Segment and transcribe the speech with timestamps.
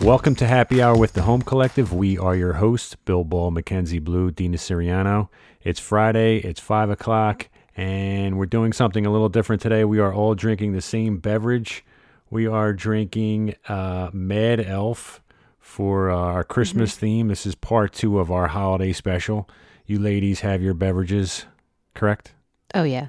[0.00, 1.92] Welcome to Happy Hour with the Home Collective.
[1.92, 5.28] We are your hosts, Bill Ball, Mackenzie Blue, Dina Siriano.
[5.64, 9.84] It's Friday, it's 5 o'clock, and we're doing something a little different today.
[9.84, 11.84] We are all drinking the same beverage.
[12.30, 15.20] We are drinking uh, Mad Elf
[15.58, 17.26] for uh, our Christmas theme.
[17.26, 19.50] This is part two of our holiday special.
[19.84, 21.46] You ladies have your beverages,
[21.94, 22.34] correct?
[22.72, 23.08] Oh yeah.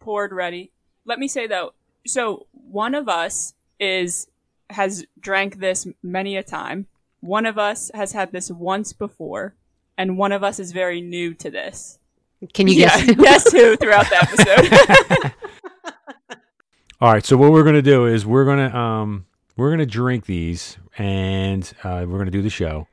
[0.00, 0.72] poured ready.
[1.04, 1.74] Let me say though,
[2.06, 4.26] so one of us is
[4.72, 6.86] has drank this many a time.
[7.20, 9.54] One of us has had this once before,
[9.96, 11.98] and one of us is very new to this.
[12.52, 13.16] Can you yeah, guess?
[13.16, 15.32] guess who throughout the episode?
[17.00, 19.26] All right, so what we're gonna do is we're gonna um
[19.56, 22.88] we're gonna drink these and uh, we're gonna do the show,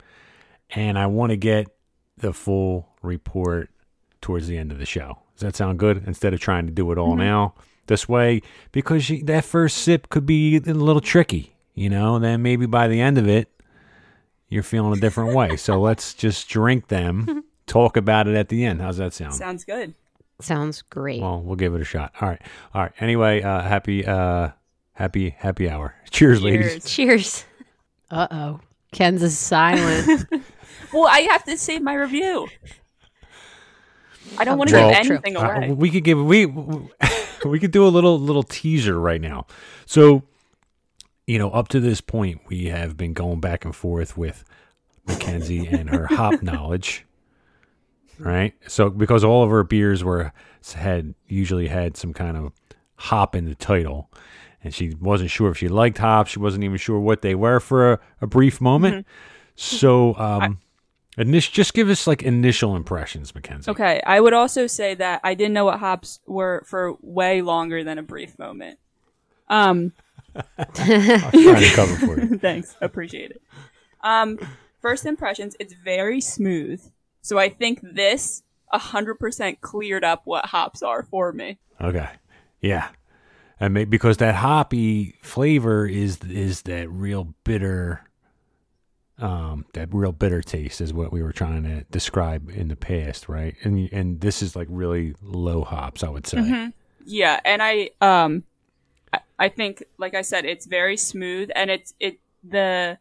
[0.72, 1.68] and I want to get
[2.18, 3.70] the full report
[4.22, 5.20] towards the end of the show.
[5.36, 6.04] Does that sound good?
[6.06, 7.56] Instead of trying to do it all now
[7.88, 8.42] this way,
[8.72, 12.20] because you, that first sip could be a little tricky, you know.
[12.20, 13.50] Then maybe by the end of it,
[14.50, 15.56] you're feeling a different way.
[15.56, 18.82] So let's just drink them, talk about it at the end.
[18.82, 19.36] How's that sound?
[19.36, 19.94] Sounds good.
[20.42, 21.22] Sounds great.
[21.22, 22.14] Well, we'll give it a shot.
[22.22, 22.42] All right.
[22.74, 22.92] All right.
[23.00, 24.50] Anyway, uh, happy, uh,
[24.94, 25.96] happy, happy hour.
[26.12, 26.84] Cheers, ladies.
[26.86, 26.86] Cheers.
[26.86, 27.46] Cheers.
[28.12, 28.60] Uh oh.
[28.92, 30.26] Ken's is silent.
[30.92, 32.48] Well, I have to save my review.
[34.40, 35.16] I don't want to Well, give true.
[35.18, 35.72] anything Uh, away.
[35.72, 39.46] we could give we we could do a little little teaser right now.
[39.86, 40.24] So,
[41.30, 44.44] you know, up to this point, we have been going back and forth with
[45.06, 47.06] Mackenzie and her hop knowledge,
[48.18, 48.56] right?
[48.68, 50.34] So, because all of her beers were
[50.74, 52.52] had usually had some kind of
[52.96, 54.10] hop in the title,
[54.64, 56.32] and she wasn't sure if she liked hops.
[56.32, 59.06] She wasn't even sure what they were for a, a brief moment.
[59.54, 60.58] So, um,
[61.16, 63.70] init- just give us like initial impressions, Mackenzie.
[63.70, 67.84] Okay, I would also say that I didn't know what hops were for way longer
[67.84, 68.80] than a brief moment.
[69.48, 69.94] Um,
[70.36, 70.66] I'll
[71.32, 72.38] try to cover for you.
[72.40, 72.76] Thanks.
[72.82, 73.42] Appreciate it.
[74.02, 74.40] Um,
[74.82, 76.82] first impressions, it's very smooth.
[77.22, 81.58] So I think this 100% cleared up what hops are for me.
[81.82, 82.10] Okay.
[82.62, 82.90] Yeah.
[83.60, 88.02] And because that hoppy flavor is is that real bitter
[89.18, 93.28] um that real bitter taste is what we were trying to describe in the past,
[93.28, 93.56] right?
[93.64, 96.72] And and this is like really low hops, I would say.
[97.06, 98.44] Yeah, and I um
[99.40, 102.98] I, I think like I said it's very smooth and it's it the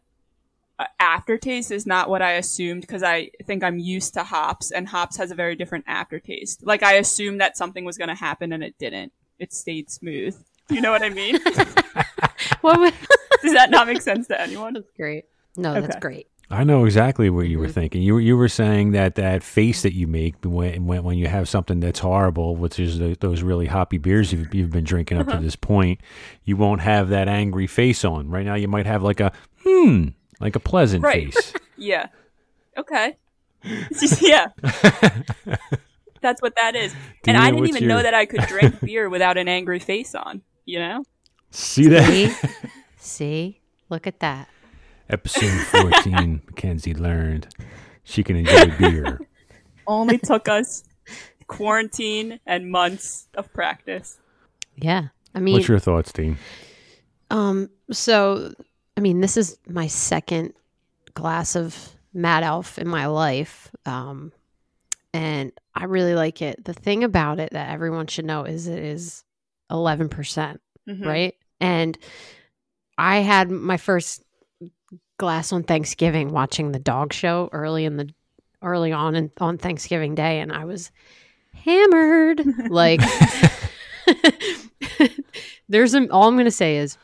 [0.79, 4.87] uh, aftertaste is not what I assumed because I think I'm used to hops and
[4.89, 6.65] hops has a very different aftertaste.
[6.65, 9.13] Like I assumed that something was going to happen and it didn't.
[9.39, 10.37] It stayed smooth.
[10.71, 11.39] You know what I mean?
[12.61, 12.93] what was-
[13.43, 14.75] Does that not make sense to anyone?
[14.75, 15.25] that's great.
[15.57, 16.29] No, that's great.
[16.51, 18.01] I know exactly what you were thinking.
[18.01, 21.27] You were you were saying that that face that you make when when, when you
[21.27, 25.19] have something that's horrible, which is the, those really hoppy beers you've, you've been drinking
[25.19, 26.01] up to this point,
[26.45, 28.31] you won't have that angry face on.
[28.31, 29.31] Right now, you might have like a
[29.63, 30.09] hmm,
[30.41, 31.33] like a pleasant Right.
[31.35, 31.53] face.
[31.81, 32.07] Yeah.
[32.77, 33.17] Okay.
[33.63, 34.49] It's just- yeah.
[36.21, 36.93] That's what that is.
[36.93, 39.79] and Dina, I didn't even your- know that I could drink beer without an angry
[39.79, 41.05] face on, you know?
[41.53, 42.49] See that See?
[42.97, 43.61] See?
[43.91, 44.49] Look at that.
[45.09, 46.43] Episode fourteen.
[46.47, 47.49] Mackenzie learned
[48.05, 49.21] she can enjoy beer.
[49.87, 50.85] Only took us
[51.47, 54.19] quarantine and months of practice.
[54.77, 55.09] Yeah.
[55.35, 56.37] I mean, What's your thoughts, Dean?
[57.31, 58.53] um, so
[58.97, 60.53] I mean, this is my second
[61.15, 61.77] glass of
[62.13, 63.71] Mad Elf in my life.
[63.87, 64.33] Um,
[65.15, 66.65] and I really like it.
[66.65, 69.25] The thing about it that everyone should know is it is
[69.71, 70.59] 11%.
[70.89, 71.05] Mhm.
[71.05, 71.35] right?
[71.61, 71.99] And
[72.97, 74.23] I had my first
[75.19, 78.09] glass on Thanksgiving watching the dog show early in the
[78.63, 80.91] early on in, on Thanksgiving Day, and I was
[81.55, 82.43] hammered.
[82.71, 83.01] like,
[85.69, 86.97] there's a all I'm gonna say is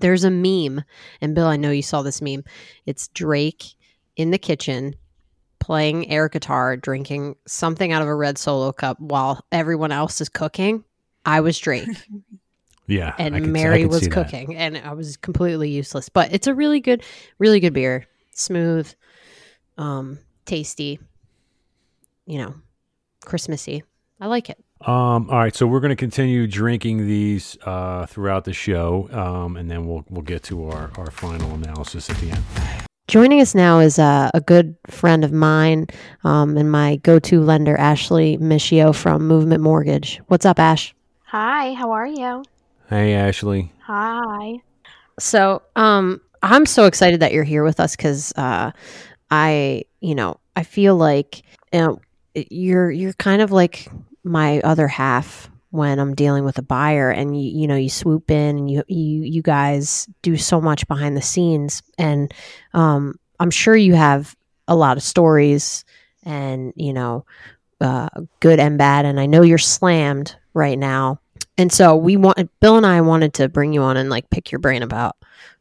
[0.00, 0.82] there's a meme,
[1.20, 2.44] and Bill, I know you saw this meme.
[2.86, 3.74] It's Drake
[4.16, 4.96] in the kitchen
[5.60, 10.28] playing air guitar, drinking something out of a red solo cup while everyone else is
[10.28, 10.84] cooking.
[11.24, 11.88] I was Drake
[12.86, 14.14] Yeah, and could- Mary could was see that.
[14.14, 16.08] cooking, and I was completely useless.
[16.08, 17.02] But it's a really good,
[17.38, 18.06] really good beer.
[18.32, 18.92] Smooth,
[19.78, 20.98] um, tasty.
[22.26, 22.54] You know,
[23.24, 23.82] Christmassy.
[24.20, 24.58] I like it.
[24.80, 29.56] Um, all right, so we're going to continue drinking these uh, throughout the show, um,
[29.56, 32.44] and then we'll we'll get to our, our final analysis at the end.
[33.08, 35.86] Joining us now is uh, a good friend of mine
[36.24, 40.20] um, and my go-to lender, Ashley Michio from Movement Mortgage.
[40.26, 40.92] What's up, Ash?
[41.26, 42.42] Hi, how are you?
[42.88, 43.72] Hey, Ashley.
[43.82, 44.58] Hi.
[45.18, 48.70] So, um, I'm so excited that you're here with us because uh,
[49.30, 51.42] I, you know, I feel like
[51.72, 52.00] you know
[52.34, 53.88] you're you're kind of like
[54.24, 58.30] my other half when I'm dealing with a buyer and you you know you swoop
[58.30, 62.32] in and you you you guys do so much behind the scenes and
[62.72, 64.34] um I'm sure you have
[64.68, 65.84] a lot of stories
[66.22, 67.26] and you know
[67.80, 68.08] uh,
[68.40, 71.20] good and bad and I know you're slammed right now
[71.58, 74.52] and so we want Bill and I wanted to bring you on and like pick
[74.52, 75.16] your brain about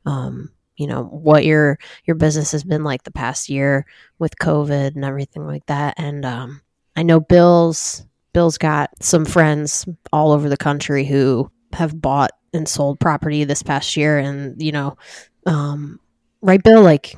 [0.06, 3.86] um you know what your your business has been like the past year
[4.20, 5.96] with covid and everything like that.
[5.98, 6.62] And um
[6.96, 12.68] I know Bill's Bill's got some friends all over the country who have bought and
[12.68, 14.18] sold property this past year.
[14.18, 14.98] And you know
[15.46, 16.00] um
[16.42, 17.16] right Bill like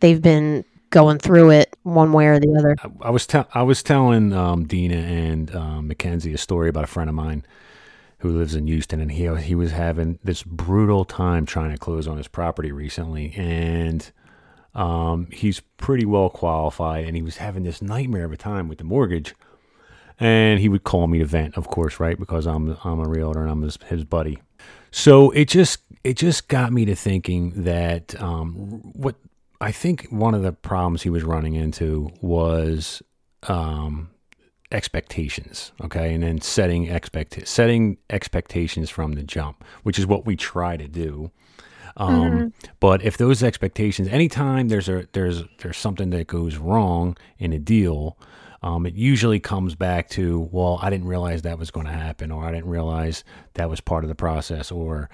[0.00, 2.74] they've been going through it one way or the other.
[2.82, 6.84] I, I was tell I was telling um, Dina and um, Mackenzie a story about
[6.84, 7.44] a friend of mine
[8.20, 12.08] who lives in Houston, and he he was having this brutal time trying to close
[12.08, 14.10] on his property recently, and
[14.74, 18.78] um, he's pretty well qualified, and he was having this nightmare of a time with
[18.78, 19.34] the mortgage.
[20.20, 22.18] And he would call me to vent, of course, right?
[22.18, 24.38] Because I'm I'm a realtor and I'm his, his buddy.
[24.90, 29.14] So it just it just got me to thinking that um, what
[29.60, 33.02] I think one of the problems he was running into was
[33.44, 34.10] um,
[34.70, 40.36] expectations, okay, and then setting expect setting expectations from the jump, which is what we
[40.36, 41.30] try to do.
[41.96, 42.68] Um, mm-hmm.
[42.80, 47.58] But if those expectations, anytime there's a there's there's something that goes wrong in a
[47.58, 48.18] deal,
[48.62, 52.30] um, it usually comes back to well, I didn't realize that was going to happen,
[52.30, 53.24] or I didn't realize
[53.54, 55.10] that was part of the process, or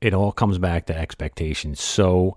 [0.00, 1.80] it all comes back to expectations.
[1.80, 2.36] So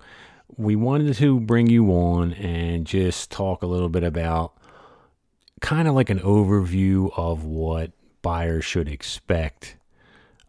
[0.56, 4.57] we wanted to bring you on and just talk a little bit about
[5.60, 9.76] kind of like an overview of what buyers should expect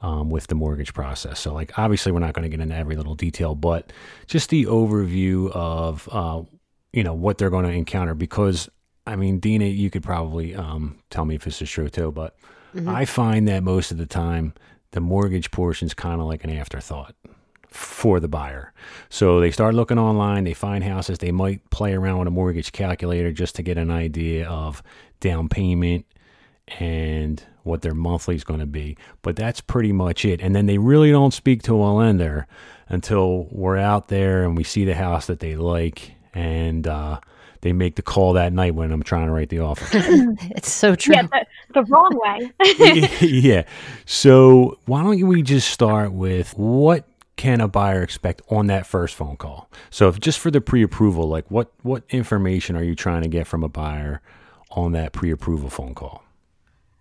[0.01, 1.39] um, with the mortgage process.
[1.39, 3.91] So, like, obviously, we're not going to get into every little detail, but
[4.27, 6.41] just the overview of, uh,
[6.93, 8.13] you know, what they're going to encounter.
[8.13, 8.69] Because,
[9.05, 12.37] I mean, Dina, you could probably um, tell me if this is true too, but
[12.73, 12.87] mm-hmm.
[12.87, 14.53] I find that most of the time
[14.91, 17.15] the mortgage portion is kind of like an afterthought
[17.69, 18.73] for the buyer.
[19.09, 22.71] So they start looking online, they find houses, they might play around with a mortgage
[22.71, 24.81] calculator just to get an idea of
[25.19, 26.05] down payment
[26.79, 28.97] and what their monthly is going to be.
[29.21, 30.41] But that's pretty much it.
[30.41, 32.47] And then they really don't speak to a lender
[32.87, 37.19] until we're out there and we see the house that they like and uh,
[37.61, 39.85] they make the call that night when I'm trying to write the offer.
[39.93, 41.15] it's so true.
[41.15, 42.51] Yeah, the, the wrong way.
[43.21, 43.63] yeah.
[44.05, 47.08] So why don't we just start with what
[47.39, 49.69] can a buyer expect on that first phone call?
[49.89, 53.47] So if just for the pre-approval, like what what information are you trying to get
[53.47, 54.21] from a buyer
[54.71, 56.21] on that pre-approval phone call?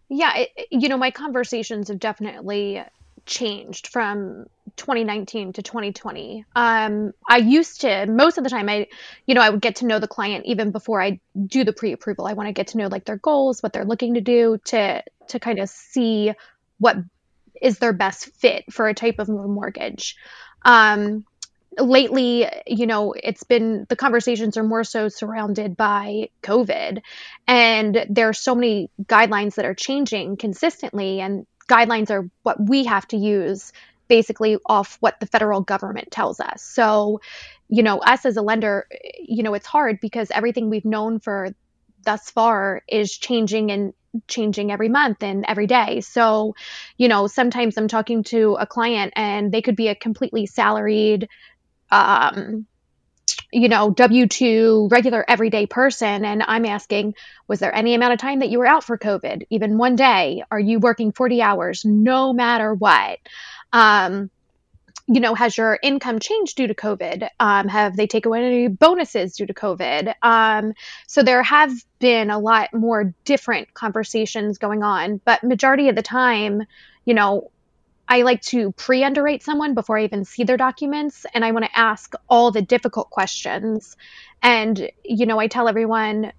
[0.08, 2.84] Yeah, it, you know, my conversations have definitely
[3.26, 4.46] changed from
[4.76, 6.44] 2019 to 2020.
[6.54, 8.86] Um, I used to most of the time I,
[9.26, 12.28] you know, I would get to know the client even before I do the pre-approval.
[12.28, 15.02] I want to get to know like their goals, what they're looking to do, to
[15.30, 16.32] to kind of see
[16.78, 16.96] what
[17.60, 20.16] is their best fit for a type of mortgage.
[20.62, 21.24] Um,
[21.78, 27.02] lately, you know, it's been the conversations are more so surrounded by COVID,
[27.46, 32.84] and there are so many guidelines that are changing consistently, and guidelines are what we
[32.84, 33.72] have to use
[34.08, 36.62] basically off what the federal government tells us.
[36.62, 37.20] So,
[37.68, 38.86] you know, us as a lender,
[39.20, 41.50] you know, it's hard because everything we've known for
[42.04, 43.92] thus far is changing and
[44.26, 46.00] changing every month and every day.
[46.00, 46.54] So,
[46.96, 51.28] you know, sometimes I'm talking to a client and they could be a completely salaried,
[51.90, 52.66] um,
[53.52, 56.24] you know, W 2 regular everyday person.
[56.24, 57.14] And I'm asking,
[57.46, 59.46] was there any amount of time that you were out for COVID?
[59.50, 60.42] Even one day?
[60.50, 61.84] Are you working 40 hours?
[61.84, 63.18] No matter what.
[63.72, 64.30] Um,
[65.10, 67.28] you know, has your income changed due to COVID?
[67.40, 70.14] Um, have they taken any bonuses due to COVID?
[70.22, 70.74] Um,
[71.06, 76.02] so there have been a lot more different conversations going on, but majority of the
[76.02, 76.62] time,
[77.06, 77.50] you know,
[78.06, 81.64] I like to pre underwrite someone before I even see their documents, and I want
[81.64, 83.96] to ask all the difficult questions.
[84.42, 86.32] And, you know, I tell everyone,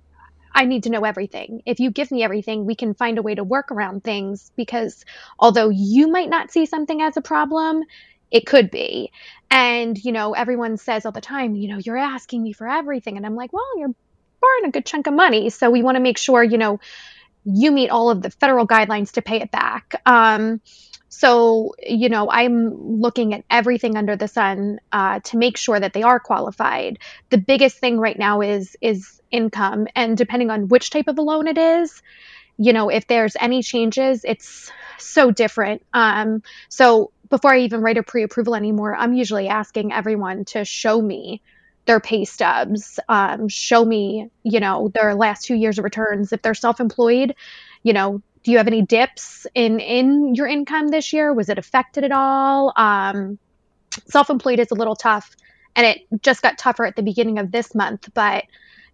[0.54, 1.62] I need to know everything.
[1.66, 5.06] If you give me everything, we can find a way to work around things because
[5.38, 7.84] although you might not see something as a problem,
[8.32, 9.12] it could be.
[9.52, 13.18] And, you know, everyone says all the time, you know, you're asking me for everything.
[13.18, 13.94] And I'm like, well, you're
[14.42, 15.50] borrowing a good chunk of money.
[15.50, 16.80] So we want to make sure, you know,
[17.46, 20.02] you meet all of the federal guidelines to pay it back.
[20.06, 20.62] Um,
[21.10, 25.94] so, you know, I'm looking at everything under the sun uh, to make sure that
[25.94, 27.00] they are qualified.
[27.30, 31.22] The biggest thing right now is is income, and depending on which type of a
[31.22, 32.02] loan it is,
[32.58, 35.82] you know, if there's any changes, it's so different.
[35.94, 40.66] Um, so before I even write a pre approval anymore, I'm usually asking everyone to
[40.66, 41.42] show me
[41.86, 46.32] their pay stubs, um, show me, you know, their last two years of returns.
[46.32, 47.36] If they're self employed,
[47.84, 51.34] you know, do you have any dips in in your income this year?
[51.34, 52.74] Was it affected at all?
[52.76, 53.38] Um,
[54.08, 55.36] self-employed is a little tough,
[55.76, 58.10] and it just got tougher at the beginning of this month.
[58.14, 58.46] But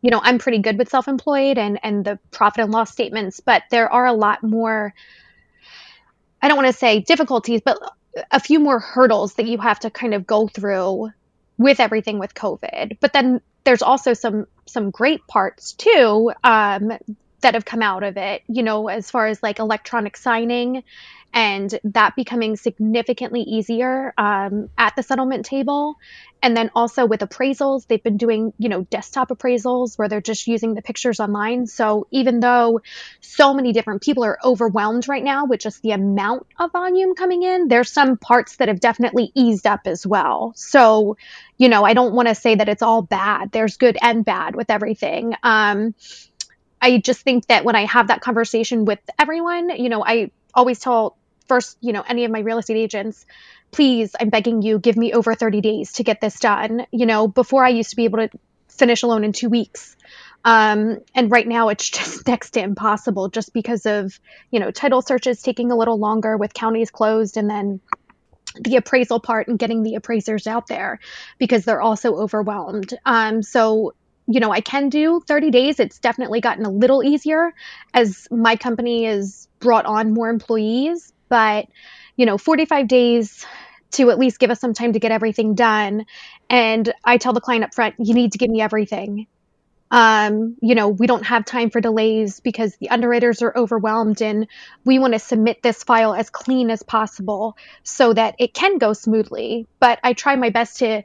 [0.01, 3.63] you know, I'm pretty good with self-employed and and the profit and loss statements, but
[3.72, 4.94] there are a lot more.
[6.42, 7.80] I don't want to say difficulties, but
[8.31, 11.12] a few more hurdles that you have to kind of go through
[11.57, 12.98] with everything with COVID.
[13.00, 16.91] But then there's also some some great parts too um,
[17.45, 18.41] that have come out of it.
[18.47, 20.83] You know, as far as like electronic signing
[21.35, 25.95] and that becoming significantly easier um, at the settlement table.
[26.41, 30.47] And then also with appraisals, they've been doing, you know, desktop appraisals where they're just
[30.47, 31.67] using the pictures online.
[31.67, 32.79] So even though
[33.19, 37.43] so many different people are overwhelmed right now with just the amount of volume coming
[37.43, 40.53] in, there's some parts that have definitely eased up as well.
[40.55, 41.17] So,
[41.57, 43.51] you know, I don't want to say that it's all bad.
[43.51, 45.33] There's good and bad with everything.
[45.43, 45.95] Um,
[46.82, 50.79] I just think that when I have that conversation with everyone, you know, I always
[50.79, 51.17] tell
[51.48, 53.25] first, you know, any of my real estate agents,
[53.72, 56.86] please, I'm begging you, give me over 30 days to get this done.
[56.91, 58.29] You know, before I used to be able to
[58.70, 59.96] finish a loan in two weeks.
[60.44, 64.20] Um, and right now it's just next to impossible just because of,
[64.51, 67.79] you know, title searches taking a little longer with counties closed and then
[68.60, 71.00] the appraisal part and getting the appraisers out there
[71.38, 72.94] because they're also overwhelmed.
[73.05, 73.94] Um, so
[74.27, 75.79] you know, I can do 30 days.
[75.79, 77.53] It's definitely gotten a little easier
[77.94, 81.67] as my company has brought on more employees, but
[82.15, 83.46] you know, 45 days
[83.91, 86.05] to at least give us some time to get everything done.
[86.50, 89.27] And I tell the client up front, you need to give me everything.
[89.91, 94.48] Um, you know, we don't have time for delays because the underwriters are overwhelmed and
[94.84, 98.94] we want to submit this file as clean as possible so that it can go
[98.94, 99.67] smoothly.
[99.79, 101.03] But I try my best to,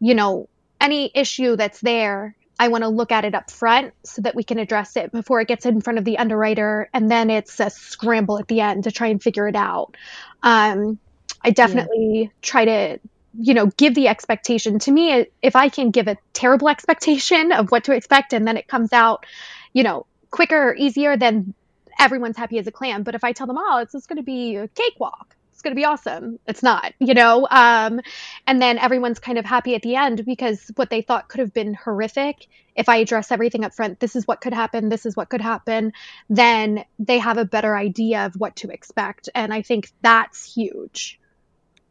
[0.00, 0.48] you know,
[0.80, 4.44] any issue that's there, I want to look at it up front so that we
[4.44, 6.90] can address it before it gets in front of the underwriter.
[6.92, 9.96] And then it's a scramble at the end to try and figure it out.
[10.42, 10.98] Um,
[11.42, 12.28] I definitely yeah.
[12.42, 13.00] try to,
[13.38, 14.78] you know, give the expectation.
[14.80, 18.58] To me, if I can give a terrible expectation of what to expect and then
[18.58, 19.24] it comes out,
[19.72, 21.54] you know, quicker or easier, then
[21.98, 23.04] everyone's happy as a clam.
[23.04, 25.76] But if I tell them, oh, it's just going to be a cakewalk, it's going
[25.76, 26.38] to be awesome.
[26.46, 27.46] It's not, you know?
[27.50, 28.00] Um,
[28.46, 31.52] and then everyone's kind of happy at the end because what they thought could have
[31.52, 35.18] been horrific, if I address everything up front, this is what could happen, this is
[35.18, 35.92] what could happen,
[36.30, 39.28] then they have a better idea of what to expect.
[39.34, 41.20] And I think that's huge.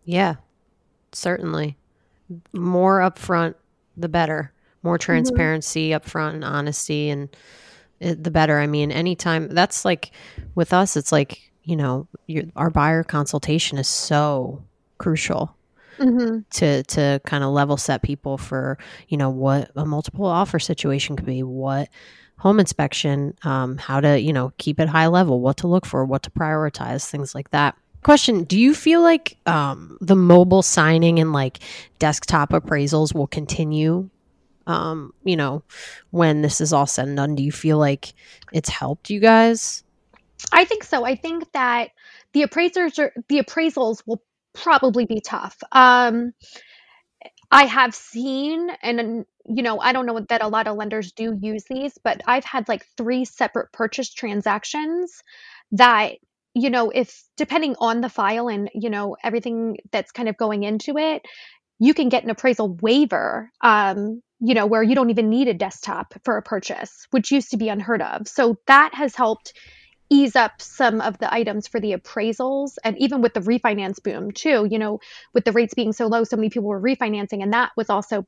[0.03, 0.37] Yeah,
[1.11, 1.77] certainly.
[2.51, 3.53] More upfront,
[3.95, 4.51] the better.
[4.81, 5.05] More mm-hmm.
[5.05, 6.09] transparency mm-hmm.
[6.09, 7.29] upfront and honesty and
[7.99, 8.57] it, the better.
[8.57, 10.09] I mean, anytime that's like
[10.55, 14.63] with us, it's like you know, your, our buyer consultation is so
[14.97, 15.55] crucial
[15.99, 16.39] mm-hmm.
[16.49, 21.15] to to kind of level set people for you know what a multiple offer situation
[21.15, 21.89] could be, what
[22.39, 26.03] home inspection, um, how to you know keep it high level, what to look for,
[26.03, 27.75] what to prioritize, things like that.
[28.01, 31.59] Question: Do you feel like um, the mobile signing and like
[31.99, 34.09] desktop appraisals will continue?
[34.65, 35.61] Um, you know,
[36.09, 38.13] when this is all said and done, do you feel like
[38.51, 39.83] it's helped you guys?
[40.51, 41.05] I think so.
[41.05, 41.89] I think that
[42.33, 45.57] the appraisers are the appraisals will probably be tough.
[45.71, 46.33] Um,
[47.51, 51.37] I have seen, and you know, I don't know that a lot of lenders do
[51.41, 55.23] use these, but I've had like three separate purchase transactions
[55.71, 56.13] that
[56.55, 60.63] you know, if depending on the file and you know everything that's kind of going
[60.63, 61.23] into it,
[61.79, 63.51] you can get an appraisal waiver.
[63.61, 67.51] Um, you know, where you don't even need a desktop for a purchase, which used
[67.51, 68.27] to be unheard of.
[68.27, 69.53] So that has helped
[70.09, 74.31] ease up some of the items for the appraisals and even with the refinance boom
[74.31, 74.99] too you know
[75.33, 78.25] with the rates being so low so many people were refinancing and that was also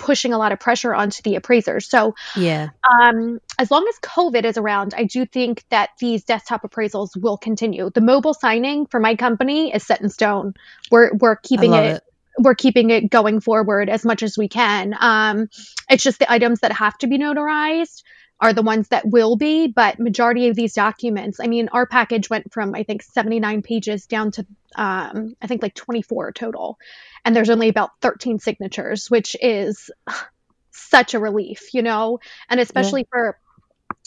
[0.00, 1.88] pushing a lot of pressure onto the appraisers.
[1.88, 2.70] So yeah.
[2.90, 7.36] um, as long as covid is around i do think that these desktop appraisals will
[7.36, 7.90] continue.
[7.90, 10.54] The mobile signing for my company is set in stone.
[10.90, 12.02] We're we're keeping it, it.
[12.38, 14.94] we're keeping it going forward as much as we can.
[14.98, 15.48] Um,
[15.90, 18.02] it's just the items that have to be notarized
[18.40, 22.30] are the ones that will be, but majority of these documents, I mean, our package
[22.30, 26.78] went from I think 79 pages down to um, I think like 24 total,
[27.24, 29.90] and there's only about 13 signatures, which is
[30.70, 33.10] such a relief, you know, and especially yeah.
[33.10, 33.38] for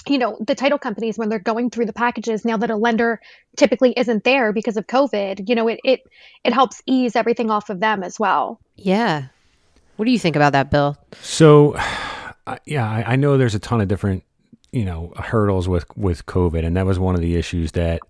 [0.08, 3.22] you know the title companies when they're going through the packages now that a lender
[3.56, 6.02] typically isn't there because of covid you know it it
[6.44, 8.60] it helps ease everything off of them as well.
[8.76, 9.26] Yeah.
[9.96, 10.98] What do you think about that bill?
[11.22, 11.78] So
[12.66, 14.24] yeah, I, I know there's a ton of different,
[14.72, 18.02] you know, hurdles with with COVID, and that was one of the issues that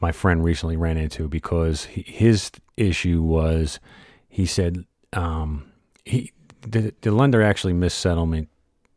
[0.00, 3.80] my friend recently ran into because he, his issue was
[4.28, 5.70] he said um,
[6.04, 8.48] he the, the lender actually missed settlement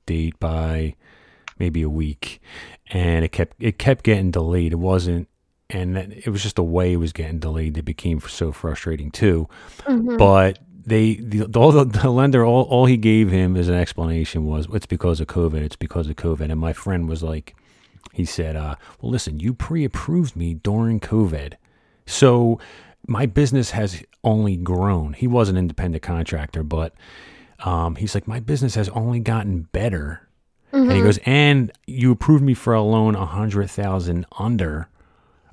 [0.05, 0.95] date by
[1.59, 2.41] maybe a week,
[2.87, 4.73] and it kept it kept getting delayed.
[4.73, 5.27] It wasn't
[5.69, 7.77] and that it was just the way it was getting delayed.
[7.77, 9.49] It became so frustrating too.
[9.85, 10.17] Mhm.
[10.17, 13.75] But they, the, the, all the, the lender, all, all he gave him as an
[13.75, 15.61] explanation was, it's because of COVID.
[15.61, 16.49] It's because of COVID.
[16.49, 17.55] And my friend was like,
[18.13, 21.53] he said, uh, well, listen, you pre-approved me during COVID.
[22.07, 22.59] So
[23.05, 25.13] my business has only grown.
[25.13, 26.93] He was an independent contractor, but
[27.59, 30.27] um, he's like, my business has only gotten better.
[30.71, 34.89] And he goes, and you approved me for a loan a hundred thousand under.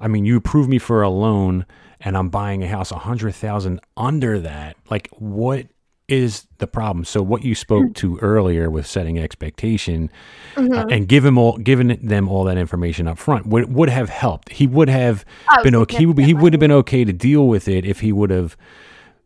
[0.00, 1.66] I mean, you approved me for a loan,
[2.04, 4.76] and I'm buying a house a hundred thousand under that.
[4.90, 5.66] Like, what
[6.06, 7.04] is the problem?
[7.04, 10.10] So, what you spoke to earlier with setting expectation
[10.56, 14.10] uh, and give him all, giving them all that information up front would would have
[14.10, 14.50] helped.
[14.52, 15.98] He would have Oh, been okay.
[15.98, 18.56] He would, he would have been okay to deal with it if he would have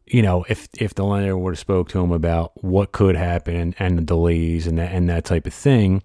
[0.06, 3.74] you know, if if the lender would have spoke to him about what could happen
[3.78, 6.02] and the delays and that and that type of thing,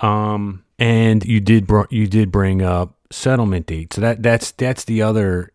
[0.00, 4.84] um, and you did br- you did bring up settlement date, so that that's that's
[4.84, 5.50] the other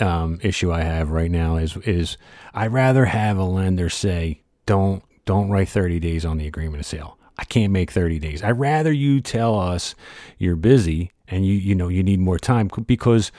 [0.00, 2.16] um, issue I have right now is is
[2.54, 6.86] I'd rather have a lender say don't don't write thirty days on the agreement of
[6.86, 7.18] sale.
[7.38, 8.42] I can't make thirty days.
[8.42, 9.94] I'd rather you tell us
[10.38, 13.32] you're busy and you you know you need more time because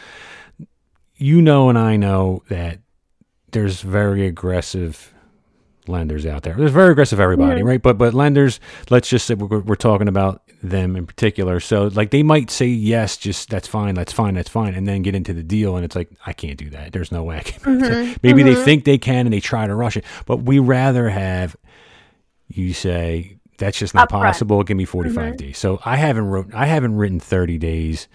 [1.16, 2.80] you know and I know that
[3.52, 5.13] there's very aggressive
[5.88, 6.54] lenders out there.
[6.56, 7.82] There's very aggressive everybody, right?
[7.82, 8.60] But but lenders,
[8.90, 11.60] let's just say we're, we're talking about them in particular.
[11.60, 15.02] So like they might say yes, just that's fine, that's fine, that's fine, and then
[15.02, 16.94] get into the deal, and it's like I can't do that.
[16.94, 17.38] There's no way.
[17.38, 17.80] I can.
[17.80, 17.92] that.
[17.92, 18.14] Mm-hmm.
[18.24, 18.64] Maybe they mm-hmm.
[18.64, 21.56] think they can and they try to rush it, but we rather have
[22.48, 24.24] you say that's just not Upfront.
[24.24, 24.64] possible.
[24.64, 25.36] Give me 45 mm-hmm.
[25.36, 25.58] days.
[25.58, 28.08] So I haven't wrote I haven't written 30 days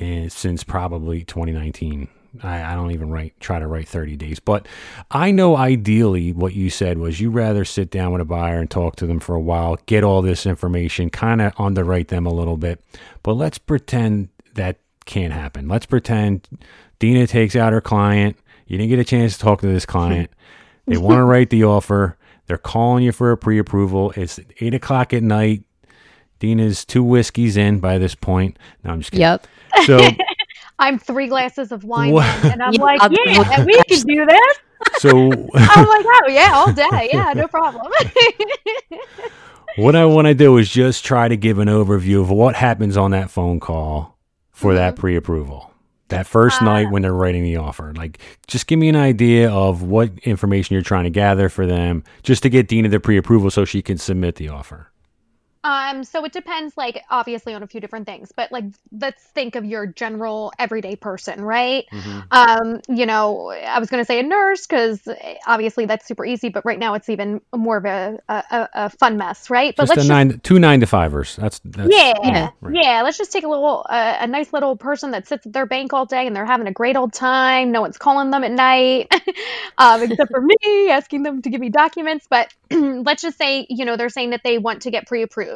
[0.00, 2.08] eh, since probably 2019.
[2.42, 4.66] I, I don't even write try to write 30 days, but
[5.10, 8.70] I know ideally what you said was you rather sit down with a buyer and
[8.70, 12.32] talk to them for a while, get all this information, kind of underwrite them a
[12.32, 12.82] little bit.
[13.22, 15.68] But let's pretend that can't happen.
[15.68, 16.48] Let's pretend
[16.98, 18.36] Dina takes out her client.
[18.66, 20.30] You didn't get a chance to talk to this client.
[20.86, 22.18] They want to write the offer.
[22.46, 24.12] They're calling you for a pre-approval.
[24.16, 25.64] It's eight o'clock at night.
[26.40, 28.58] Dina's two whiskeys in by this point.
[28.84, 29.22] No, I'm just kidding.
[29.22, 29.46] Yep.
[29.86, 29.96] So
[30.78, 34.58] I'm three glasses of wine in, and I'm Yeah, like, yeah, we can do this.
[34.98, 35.10] so
[35.54, 37.90] I'm like, oh yeah, all day, yeah, no problem.
[39.76, 42.96] what I want to do is just try to give an overview of what happens
[42.96, 44.18] on that phone call
[44.50, 45.00] for that mm-hmm.
[45.00, 45.70] pre-approval.
[46.08, 46.66] That first uh.
[46.66, 47.92] night when they're writing the offer.
[47.94, 52.04] Like just give me an idea of what information you're trying to gather for them
[52.22, 54.90] just to get Dina the pre-approval so she can submit the offer.
[55.64, 59.56] Um, so it depends, like obviously on a few different things, but like let's think
[59.56, 61.86] of your general everyday person, right?
[62.30, 65.00] Um, you know, I was gonna say a nurse because
[65.46, 69.16] obviously that's super easy, but right now it's even more of a a, a- fun
[69.16, 69.74] mess, right?
[69.76, 71.36] But Just let's nine two nine to fivers.
[71.36, 72.50] That's that's yeah, Yeah.
[72.60, 72.74] Right.
[72.74, 73.02] yeah.
[73.02, 75.92] Let's just take a little, uh, a nice little person that sits at their bank
[75.92, 77.72] all day and they're having a great old time.
[77.72, 79.12] No one's calling them at night,
[79.78, 82.26] um, except for me asking them to give me documents.
[82.28, 85.53] But let's just say, you know, they're saying that they want to get pre-approved.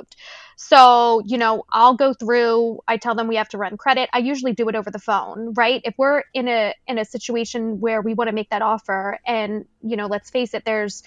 [0.56, 2.80] So, you know, I'll go through.
[2.88, 4.10] I tell them we have to run credit.
[4.12, 5.80] I usually do it over the phone, right?
[5.84, 9.66] If we're in a in a situation where we want to make that offer, and
[9.82, 11.02] you know, let's face it, there's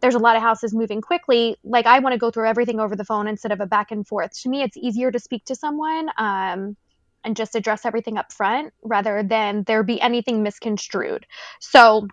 [0.00, 1.56] there's a lot of houses moving quickly.
[1.64, 4.06] Like I want to go through everything over the phone instead of a back and
[4.06, 4.40] forth.
[4.42, 6.76] To me, it's easier to speak to someone um,
[7.24, 11.26] and just address everything up front rather than there be anything misconstrued.
[11.60, 12.08] So,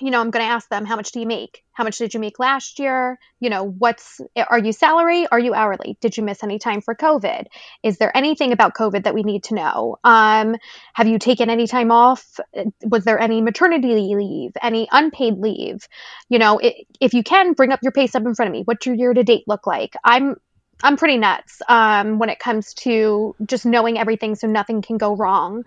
[0.00, 1.64] you know, I'm going to ask them, how much do you make?
[1.72, 3.18] How much did you make last year?
[3.40, 5.26] You know, what's, are you salary?
[5.26, 5.98] Are you hourly?
[6.00, 7.46] Did you miss any time for COVID?
[7.82, 9.96] Is there anything about COVID that we need to know?
[10.04, 10.56] Um,
[10.94, 12.40] have you taken any time off?
[12.82, 14.52] Was there any maternity leave?
[14.62, 15.86] Any unpaid leave?
[16.28, 18.62] you know it, if you can bring up your pay stub in front of me
[18.64, 20.36] what's your year to date look like i'm
[20.82, 25.16] i'm pretty nuts um, when it comes to just knowing everything so nothing can go
[25.16, 25.64] wrong.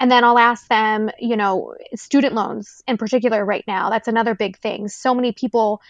[0.00, 4.34] And then i'll ask them you know student loans in particular right now that's another
[4.34, 4.88] big thing.
[4.88, 5.80] So many people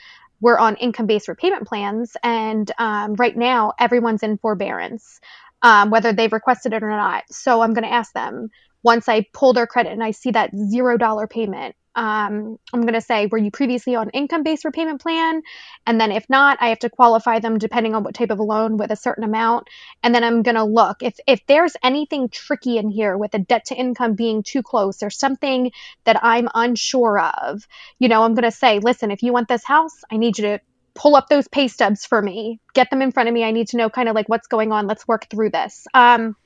[0.41, 5.21] were on income based repayment plans and um, right now everyone's in forbearance
[5.63, 7.25] um, whether they've requested it or not.
[7.31, 8.51] So i'm going to ask them
[8.83, 12.95] once i pull their credit and i see that zero dollar payment um, I'm going
[12.95, 15.43] to say, were you previously on income based repayment plan?
[15.87, 18.43] And then if not, I have to qualify them depending on what type of a
[18.43, 19.69] loan with a certain amount.
[20.03, 23.39] And then I'm going to look if, if there's anything tricky in here with the
[23.39, 25.71] debt to income being too close or something
[26.05, 27.67] that I'm unsure of,
[27.99, 30.45] you know, I'm going to say, listen, if you want this house, I need you
[30.45, 30.61] to
[30.95, 33.45] pull up those pay stubs for me, get them in front of me.
[33.45, 34.87] I need to know kind of like what's going on.
[34.87, 35.87] Let's work through this.
[35.95, 36.37] Um,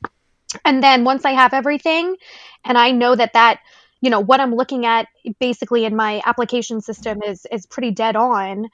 [0.65, 2.17] and then once I have everything
[2.65, 3.61] and I know that that
[4.03, 5.09] you know what i'm looking at
[5.41, 8.67] basically in my application system is is pretty dead on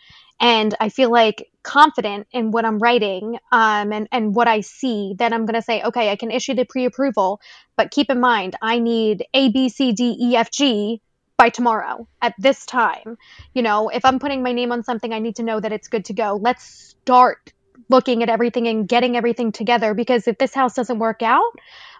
[0.42, 5.14] and I feel like confident in what I'm writing um, and, and what I see,
[5.16, 7.40] then I'm going to say, okay, I can issue the pre approval.
[7.76, 11.00] But keep in mind, I need A, B, C, D, E, F, G
[11.38, 13.16] by tomorrow at this time.
[13.54, 15.86] You know, if I'm putting my name on something, I need to know that it's
[15.86, 16.38] good to go.
[16.42, 17.52] Let's start
[17.92, 21.52] looking at everything and getting everything together because if this house doesn't work out,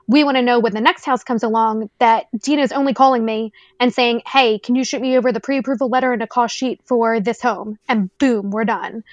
[0.09, 3.52] we want to know when the next house comes along that Dina's only calling me
[3.78, 6.57] and saying, Hey, can you shoot me over the pre approval letter and a cost
[6.57, 7.78] sheet for this home?
[7.88, 9.05] And boom, we're done.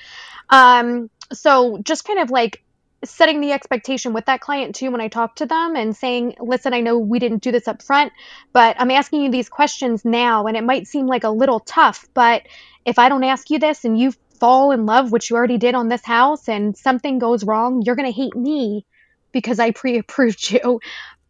[0.50, 2.63] Um, so just kind of like
[3.04, 6.74] setting the expectation with that client too when I talk to them and saying, listen,
[6.74, 8.12] I know we didn't do this up front,
[8.52, 12.06] but I'm asking you these questions now and it might seem like a little tough,
[12.13, 12.44] but
[12.86, 15.75] if I don't ask you this and you fall in love, which you already did
[15.75, 18.86] on this house, and something goes wrong, you're going to hate me
[19.32, 20.80] because I pre approved you.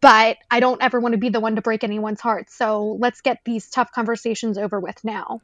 [0.01, 2.49] But I don't ever want to be the one to break anyone's heart.
[2.49, 5.41] So let's get these tough conversations over with now.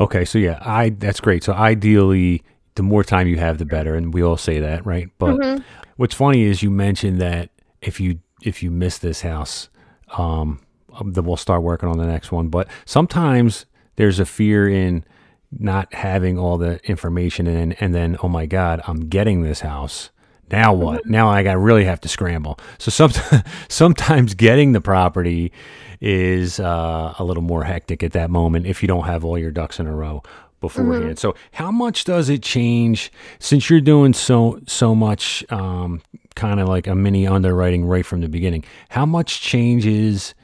[0.00, 1.44] Okay, so yeah, I that's great.
[1.44, 2.42] So ideally,
[2.74, 5.08] the more time you have, the better, and we all say that, right?
[5.18, 5.62] But mm-hmm.
[5.96, 9.68] what's funny is you mentioned that if you if you miss this house,
[10.16, 10.60] um,
[10.92, 12.48] um, then we'll start working on the next one.
[12.48, 15.04] But sometimes there's a fear in
[15.50, 20.10] not having all the information in, and then oh my god, I'm getting this house
[20.50, 21.02] now what?
[21.02, 21.12] Mm-hmm.
[21.12, 22.58] Now I got really have to scramble.
[22.78, 25.52] So sometimes, sometimes getting the property
[26.00, 29.50] is uh, a little more hectic at that moment if you don't have all your
[29.50, 30.22] ducks in a row
[30.60, 31.04] beforehand.
[31.04, 31.16] Mm-hmm.
[31.16, 36.00] So how much does it change since you're doing so so much um,
[36.34, 38.64] kind of like a mini underwriting right from the beginning?
[38.88, 40.34] How much changes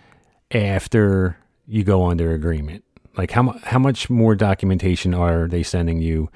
[0.51, 1.37] after
[1.67, 2.85] you go under agreement?
[3.17, 6.31] Like how how much more documentation are they sending you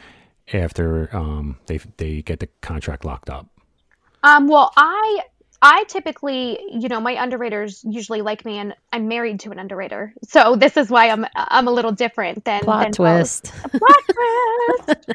[0.52, 3.48] after um, they they get the contract locked up?
[4.22, 5.20] Um, well, I
[5.60, 10.14] I typically, you know, my underwriters usually like me, and I'm married to an underwriter,
[10.22, 13.52] so this is why I'm I'm a little different than plot than twist.
[13.70, 14.04] Plot
[14.86, 15.10] twist.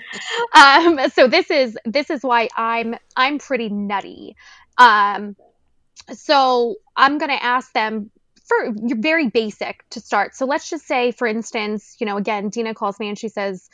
[0.55, 4.35] um, so this is this is why I'm I'm pretty nutty.
[4.77, 5.37] Um,
[6.11, 8.11] so I'm gonna ask them
[8.43, 10.35] for very basic to start.
[10.35, 13.69] So let's just say, for instance, you know, again, Dina calls me and she says,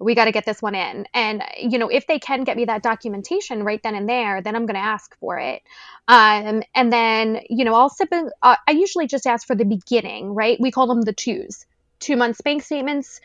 [0.00, 1.06] we got to get this one in.
[1.14, 4.56] And, you know, if they can get me that documentation right then and there, then
[4.56, 5.62] I'm going to ask for it.
[6.08, 10.34] Um, and then, you know, I'll sip, uh, I usually just ask for the beginning,
[10.34, 10.58] right?
[10.60, 11.64] We call them the twos
[12.00, 13.20] two months bank statements,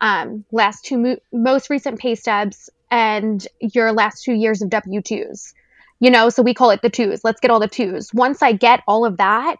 [0.00, 5.00] um, last two mo- most recent pay stubs, and your last two years of W
[5.00, 5.52] 2s.
[5.98, 7.24] You know, so we call it the twos.
[7.24, 8.12] Let's get all the twos.
[8.12, 9.56] Once I get all of that,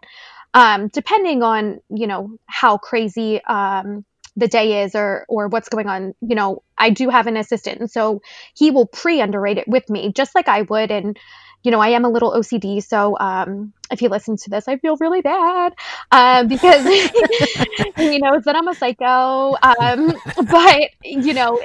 [0.53, 4.05] um, depending on, you know, how crazy, um,
[4.37, 7.79] the day is or or what's going on you know i do have an assistant
[7.79, 8.21] and so
[8.53, 11.17] he will pre underwrite it with me just like i would and
[11.63, 14.77] you know i am a little ocd so um, if you listen to this i
[14.77, 15.73] feel really bad
[16.11, 16.85] um, because
[17.97, 20.13] he knows that i'm a psycho um,
[20.49, 21.59] but you know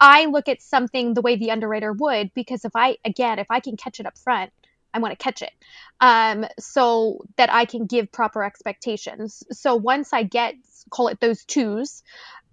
[0.00, 3.60] i look at something the way the underwriter would because if i again if i
[3.60, 4.50] can catch it up front
[4.94, 5.52] I want to catch it
[6.00, 9.44] um, so that I can give proper expectations.
[9.50, 10.54] So once I get,
[10.90, 12.02] call it those twos,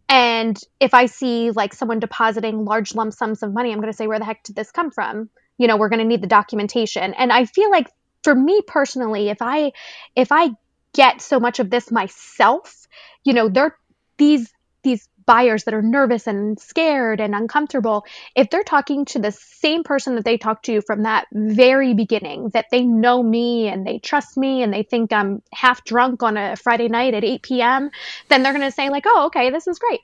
[0.08, 3.98] and if I see like someone depositing large lump sums of money, I'm going to
[3.98, 5.30] say, where the heck did this come from?
[5.58, 7.14] You know, we're going to need the documentation.
[7.14, 7.90] And I feel like
[8.24, 9.72] for me personally, if I,
[10.16, 10.50] if I
[10.94, 12.88] get so much of this myself,
[13.24, 13.78] you know, there,
[14.18, 14.52] these,
[14.84, 19.84] these buyers that are nervous and scared and uncomfortable, if they're talking to the same
[19.84, 24.00] person that they talked to from that very beginning, that they know me and they
[24.00, 27.92] trust me and they think I'm half drunk on a Friday night at 8 p.m.,
[28.30, 30.02] then they're going to say like, "Oh, okay, this is great,"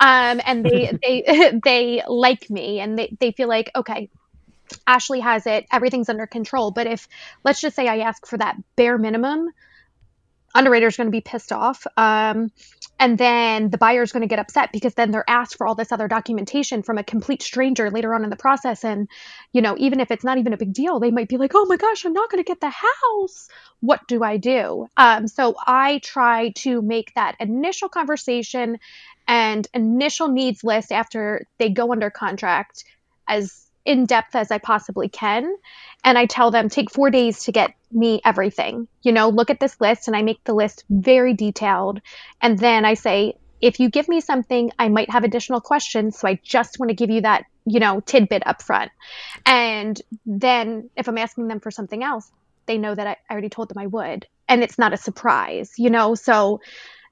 [0.00, 4.10] um, and they they they like me and they they feel like, okay,
[4.86, 6.70] Ashley has it, everything's under control.
[6.70, 7.08] But if
[7.44, 9.50] let's just say I ask for that bare minimum
[10.54, 11.86] underwriter is going to be pissed off.
[11.96, 12.50] Um,
[12.98, 15.74] and then the buyer is going to get upset because then they're asked for all
[15.74, 18.84] this other documentation from a complete stranger later on in the process.
[18.84, 19.08] And,
[19.52, 21.66] you know, even if it's not even a big deal, they might be like, oh
[21.66, 23.48] my gosh, I'm not going to get the house.
[23.80, 24.86] What do I do?
[24.96, 28.78] Um, so I try to make that initial conversation
[29.26, 32.84] and initial needs list after they go under contract
[33.26, 35.56] as in depth as I possibly can.
[36.02, 38.88] And I tell them, take four days to get me everything.
[39.02, 42.00] You know, look at this list, and I make the list very detailed.
[42.40, 46.18] And then I say, if you give me something, I might have additional questions.
[46.18, 48.90] So I just want to give you that, you know, tidbit up front.
[49.46, 52.30] And then if I'm asking them for something else,
[52.66, 54.26] they know that I, I already told them I would.
[54.48, 56.14] And it's not a surprise, you know?
[56.14, 56.60] So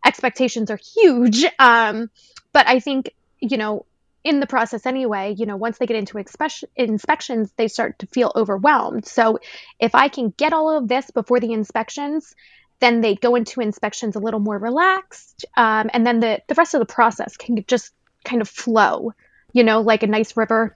[0.04, 1.44] expectations are huge.
[1.58, 2.11] Um,
[2.52, 3.87] but I think, you know,
[4.24, 8.06] in the process anyway, you know, once they get into expe- inspections, they start to
[8.06, 9.06] feel overwhelmed.
[9.06, 9.38] So
[9.80, 12.35] if I can get all of this before the inspections,
[12.80, 15.44] then they go into inspections a little more relaxed.
[15.56, 17.92] Um, and then the, the rest of the process can just
[18.24, 19.12] kind of flow
[19.52, 20.74] you know, like a nice river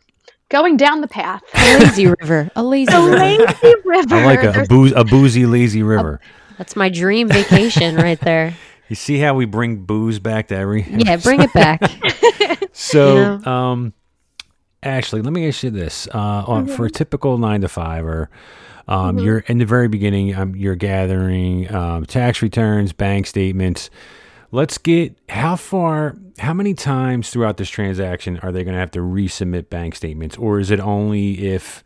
[0.48, 1.42] going down the path.
[1.54, 2.50] A lazy river.
[2.56, 3.16] A lazy river.
[3.16, 3.44] A river.
[3.46, 4.14] lazy river.
[4.14, 6.20] I like a, a, There's- booze, a boozy, lazy river.
[6.58, 8.54] That's my dream vacation right there.
[8.88, 10.82] You see how we bring booze back to every.
[10.88, 11.80] Yeah, bring it back.
[12.72, 13.94] So, You um,
[14.82, 18.28] Ashley, let me ask you this: uh, on, for a typical nine to five, or
[18.86, 23.90] um, you're in the very beginning, um, you're gathering um, tax returns, bank statements.
[24.52, 28.92] Let's get how far, how many times throughout this transaction are they going to have
[28.92, 31.82] to resubmit bank statements, or is it only if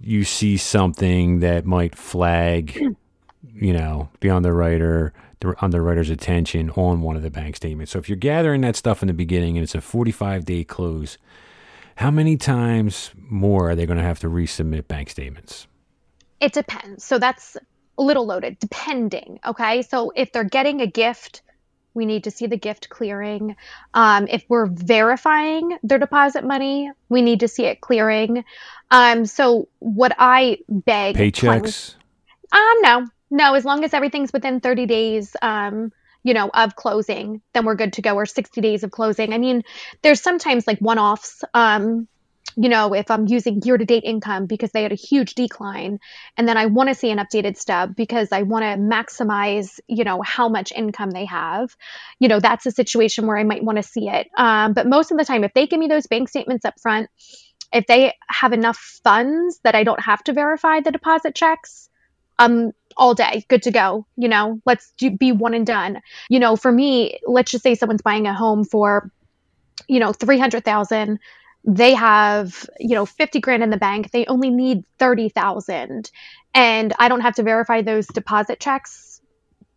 [0.00, 2.96] you see something that might flag,
[3.54, 7.92] you know, beyond the underwriter, the underwriter's attention on one of the bank statements.
[7.92, 11.18] So if you're gathering that stuff in the beginning and it's a 45 day close,
[11.96, 15.66] how many times more are they going to have to resubmit bank statements?
[16.40, 17.04] It depends.
[17.04, 17.56] So that's
[17.98, 19.40] a little loaded, depending.
[19.46, 19.82] Okay.
[19.82, 21.42] So if they're getting a gift,
[21.94, 23.56] we need to see the gift clearing.
[23.94, 28.44] Um, if we're verifying their deposit money, we need to see it clearing.
[28.90, 31.94] Um, so what I beg clients- Paychecks?
[32.52, 33.54] Um, no, no.
[33.54, 37.94] As long as everything's within 30 days, um, you know, of closing, then we're good
[37.94, 38.14] to go.
[38.14, 39.32] Or 60 days of closing.
[39.32, 39.62] I mean,
[40.02, 41.44] there's sometimes like one-offs.
[41.54, 42.08] Um,
[42.58, 46.00] you know, if I'm using year-to-date income because they had a huge decline,
[46.38, 50.04] and then I want to see an updated stub because I want to maximize, you
[50.04, 51.76] know, how much income they have.
[52.18, 54.28] You know, that's a situation where I might want to see it.
[54.38, 57.10] Um, but most of the time, if they give me those bank statements up front,
[57.72, 61.90] if they have enough funds that I don't have to verify the deposit checks,
[62.38, 66.00] um all day good to go you know let's do, be one and done.
[66.28, 69.10] You know for me let's just say someone's buying a home for
[69.88, 71.18] you know 300,000
[71.64, 76.10] they have you know 50 grand in the bank they only need 30,000
[76.54, 79.20] and I don't have to verify those deposit checks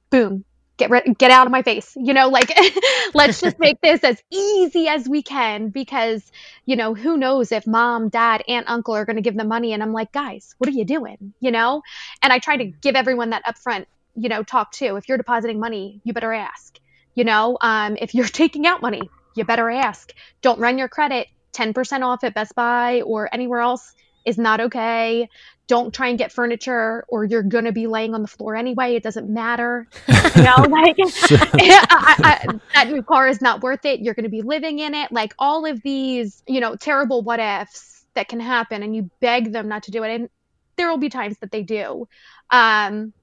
[0.09, 0.45] boom
[0.79, 2.51] get rid- get out of my face you know like
[3.13, 6.31] let's just make this as easy as we can because
[6.65, 9.73] you know who knows if mom dad aunt uncle are going to give them money
[9.73, 11.33] and i'm like guys what are you doing?
[11.39, 11.81] You know?
[12.23, 14.95] And i try to give everyone that upfront you know talk too.
[14.95, 16.79] If you're depositing money you better ask
[17.15, 17.57] you know?
[17.61, 19.01] Um, if you're taking out money
[19.35, 20.13] you better ask.
[20.41, 23.93] Don't run your credit 10% off at best buy or anywhere else
[24.25, 25.29] is not okay.
[25.67, 28.95] Don't try and get furniture or you're going to be laying on the floor anyway.
[28.95, 29.87] It doesn't matter.
[30.35, 33.99] You know like I, I, that new car is not worth it.
[33.99, 35.11] You're going to be living in it.
[35.11, 39.51] Like all of these you know terrible what ifs that can happen and you beg
[39.51, 40.13] them not to do it.
[40.13, 40.29] And
[40.75, 42.07] there will be times that they do.
[42.51, 43.13] Um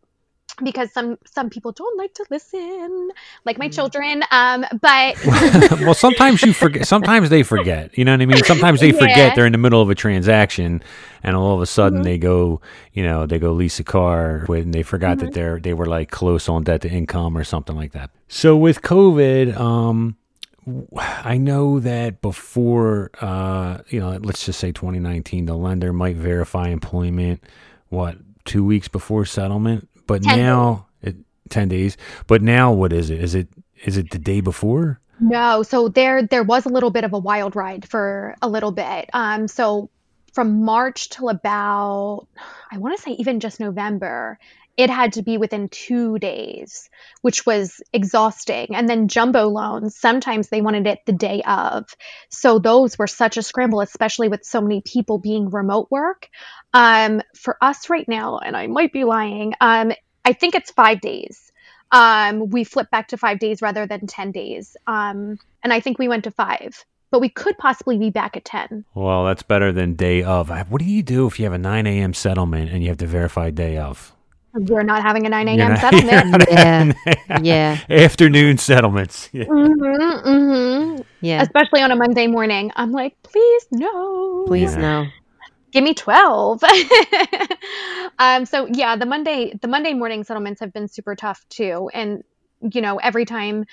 [0.65, 3.11] because some some people don't like to listen
[3.45, 5.17] like my children um but
[5.81, 6.87] well, sometimes you forget.
[6.87, 7.97] Sometimes they forget.
[7.99, 8.43] You know what I mean?
[8.45, 8.99] Sometimes they Yeah.
[8.99, 10.83] forget they're in the middle of a transaction,
[11.23, 12.05] and all of a sudden Mhm.
[12.05, 12.61] they go,
[12.93, 15.87] you know, they go lease a car with, and they forgot that they're they were
[15.87, 18.11] like close on debt to income or something like that.
[18.29, 20.17] So with COVID, um,
[21.25, 26.69] I know that before, uh, you know, let's just say 2019, the lender might verify
[26.69, 27.43] employment,
[27.89, 31.17] what two weeks before settlement, but 10 now it
[31.49, 31.97] ten days.
[32.27, 33.21] But now, what is it?
[33.21, 33.49] Is it
[33.85, 35.01] is it the day before?
[35.21, 38.73] No, so there there was a little bit of a wild ride for a little
[38.73, 39.09] bit.
[39.13, 39.91] Um, so
[40.33, 42.27] from March till about
[42.71, 44.39] I want to say even just November,
[44.77, 46.89] it had to be within two days,
[47.23, 48.75] which was exhausting.
[48.75, 51.87] And then jumbo loans, sometimes they wanted it the day of.
[52.29, 56.29] So those were such a scramble, especially with so many people being remote work.
[56.75, 59.93] Um, for us right now, and I might be lying, um,
[60.25, 61.53] I think it's five days
[61.93, 64.77] um, we flipped back to five days rather than 10 days.
[64.87, 68.45] Um, and I think we went to five, but we could possibly be back at
[68.45, 68.85] 10.
[68.95, 70.51] Well, that's better than day of.
[70.71, 72.15] What do you do if you have a 9 a.m.
[72.15, 74.13] settlement and you have to verify day of?
[74.59, 75.59] We're not having a 9 a.m.
[75.59, 76.45] not- settlement.
[76.51, 76.93] Yeah.
[77.43, 77.79] Yeah.
[77.91, 79.29] Afternoon settlements.
[79.37, 79.45] Yeah.
[79.45, 81.43] hmm hmm Yeah.
[81.43, 82.73] Especially on a Monday morning.
[82.75, 84.45] I'm like, please, no.
[84.47, 84.81] Please Yeah.
[84.81, 85.07] no.
[85.73, 86.63] Give me 12.
[88.19, 91.91] um, so yeah, the Monday, the Monday morning settlements have been super tough too.
[91.93, 92.23] And,
[92.73, 93.67] you know, every time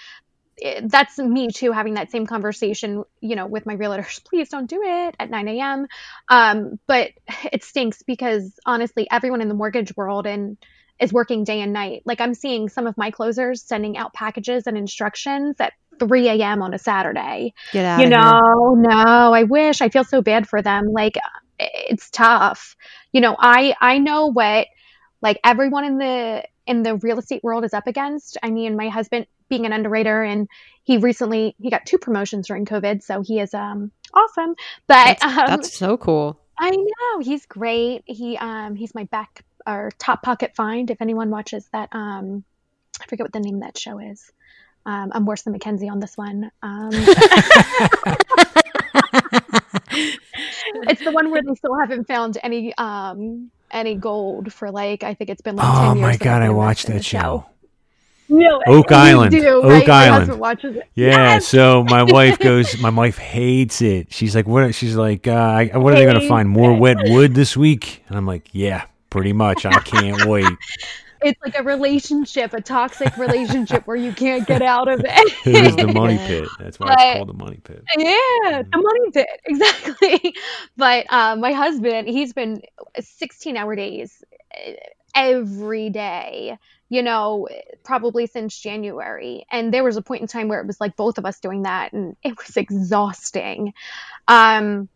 [0.83, 4.81] that's me too having that same conversation you know with my realtors please don't do
[4.83, 5.87] it at 9 a.m
[6.29, 7.11] um, but
[7.51, 10.57] it stinks because honestly everyone in the mortgage world and
[10.99, 12.01] is working day and night.
[12.05, 16.61] Like i'm seeing some of my closers sending out packages and instructions at 3 a.m
[16.61, 17.53] on a saturday.
[17.71, 18.19] Get out you of here.
[18.19, 18.75] know?
[18.75, 19.81] No i wish.
[19.81, 20.85] I feel so bad for them.
[20.91, 21.17] Like
[21.59, 22.75] it's tough.
[23.11, 24.67] You know i i know what
[25.21, 28.37] like everyone in the in the real estate world is up against.
[28.43, 30.47] I mean my husband being an underwriter and
[30.83, 34.55] he recently he got two promotions during covid so he is um awesome
[34.87, 36.39] but That's, um that's so cool.
[36.59, 41.29] i know he's great he um he's my back or top pocket find if anyone
[41.29, 42.43] watches that um
[43.01, 44.31] i forget what the name of that show is
[44.85, 46.51] um, I'm worse than Mackenzie on this one.
[46.61, 46.89] Um,
[49.93, 55.13] it's the one where they still haven't found any um any gold for like I
[55.13, 56.01] think it's been like Oh 10 years.
[56.01, 57.45] my god, I watched that show.
[58.29, 58.63] Really?
[58.67, 59.31] Oak Island.
[59.31, 59.89] too, Oak right?
[59.89, 60.39] Island.
[60.39, 60.83] watches it.
[60.95, 61.47] Yeah, Yes!
[61.47, 62.77] so my wife goes.
[62.79, 64.11] My wife hates it.
[64.13, 66.47] She's like, "What?" She's like, uh, "What are they going to find?
[66.49, 69.65] More wet wood this week?" And I'm like, "Yeah, pretty much.
[69.65, 70.47] I can't wait."
[71.25, 75.33] It's like a relationship, a toxic relationship where you can't get out of it.
[75.47, 76.49] It is the money pit.
[76.59, 77.81] That's why it's But- called the money pit.
[77.97, 80.33] Yeah, the money pit, exactly.
[80.75, 82.61] But um, my husband, he's been
[82.99, 84.21] 16 hour days
[85.15, 86.57] every day,
[86.89, 87.47] you know,
[87.83, 89.45] probably since January.
[89.51, 91.63] And there was a point in time where it was like both of us doing
[91.63, 93.73] that, and it was exhausting.
[94.27, 94.89] Um,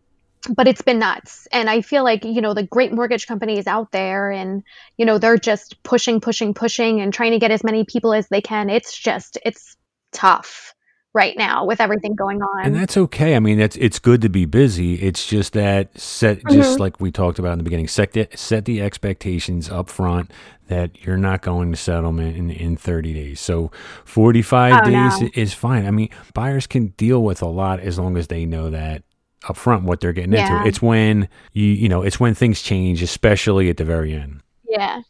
[0.50, 1.48] but it's been nuts.
[1.52, 4.64] And I feel like, you know, the great mortgage companies out there and,
[4.96, 8.28] you know, they're just pushing, pushing, pushing and trying to get as many people as
[8.30, 8.70] they can.
[8.70, 9.76] It's just, it's
[10.14, 10.74] tough
[11.18, 12.66] right now with everything going on.
[12.66, 13.36] And that's okay.
[13.36, 14.94] I mean, that's it's good to be busy.
[15.02, 16.80] It's just that set, just mm-hmm.
[16.80, 20.32] like we talked about in the beginning, set the, set the expectations up front
[20.68, 23.40] that you're not going to settlement in, in 30 days.
[23.40, 23.72] So
[24.06, 25.30] 45 Oh, days no.
[25.34, 25.88] is fine.
[25.88, 29.02] I mean, buyers can deal with a lot as long as they know that
[29.50, 30.58] up front what they're getting Yeah.
[30.58, 30.68] into.
[30.68, 34.42] It's when you you know, it's when things change, especially at the very end.
[34.70, 35.02] Yeah,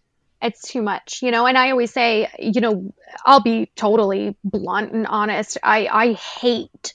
[0.41, 1.45] it's too much, you know.
[1.45, 2.93] And I always say, you know,
[3.25, 5.57] I'll be totally blunt and honest.
[5.63, 6.93] I I hate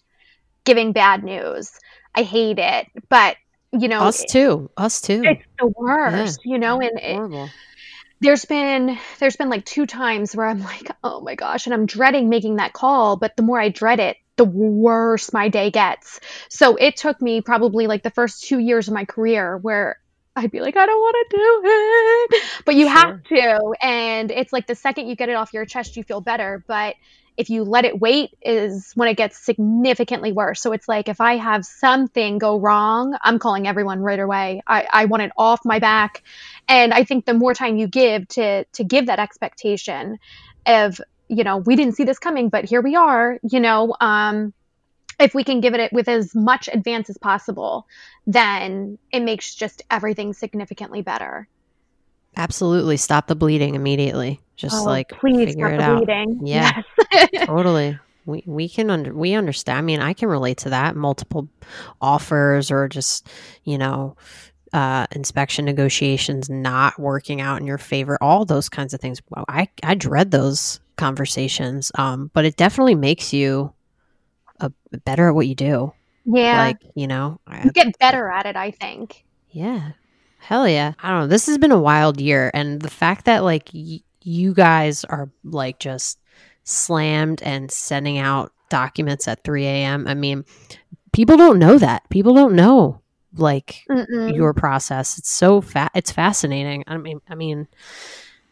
[0.65, 1.73] giving bad news.
[2.15, 3.37] I hate it, but
[3.73, 4.71] you know, Us too.
[4.77, 5.23] Us too.
[5.25, 6.81] it's the worst, you know.
[6.81, 7.51] And it,
[8.21, 11.87] there's been there's been like two times where I'm like, oh my gosh, and I'm
[11.87, 13.17] dreading making that call.
[13.17, 16.21] But the more I dread it, the worse my day gets.
[16.49, 19.99] So it took me probably like the first two years of my career where
[20.35, 23.75] I'd be like, I don't want to do it, but you have to.
[23.83, 26.65] And it's like the second you get it off your chest, you feel better.
[26.67, 26.95] But
[27.37, 30.61] if you let it wait, is when it gets significantly worse.
[30.61, 34.63] So it's like if I have something go wrong, I'm calling everyone right away.
[34.67, 36.23] I, I want it off my back.
[36.69, 40.19] And I think the more time you give to to give that expectation
[40.67, 44.53] of, you know, we didn't see this coming, but here we are, you know, um,
[45.21, 47.87] if we can give it with as much advance as possible,
[48.27, 51.49] then it makes just everything significantly better.
[52.37, 52.97] Absolutely.
[52.97, 54.41] Stop the bleeding immediately.
[54.57, 55.97] Just Oh, like please figure stop it the out.
[55.99, 56.47] bleeding.
[56.47, 56.83] Yeah.
[57.13, 57.31] Yes.
[57.47, 57.99] totally.
[58.25, 59.79] We we can under we understand.
[59.79, 60.97] I mean, I can relate to that.
[60.97, 61.49] Multiple
[62.01, 63.29] offers or just
[63.65, 64.17] you know
[64.73, 68.17] uh, inspection negotiations not working out in your favor.
[68.21, 69.21] All those kinds of things.
[69.29, 71.91] Wow, I I dread those conversations.
[71.97, 73.73] Um, but it definitely makes you
[74.63, 74.73] a
[75.05, 75.93] better at what you do.
[76.25, 76.59] yeah.
[76.67, 79.25] Like you know, I, you get better at it, I think.
[79.51, 79.93] yeah.
[80.39, 80.95] Hell yeah.
[81.01, 81.27] I don't know.
[81.29, 82.51] This has been a wild year.
[82.53, 86.19] And the fact that, like, y- you guys are, like, just
[86.65, 90.09] slammed and sending out documents at 3 a.m.
[90.09, 90.45] I mean,
[91.13, 92.09] people don't know that.
[92.11, 93.01] People don't know,
[93.37, 94.35] like, Mm-mm.
[94.35, 95.17] your process.
[95.17, 95.93] It's so fat.
[95.95, 96.83] It's fascinating.
[96.89, 97.69] I mean, I mean,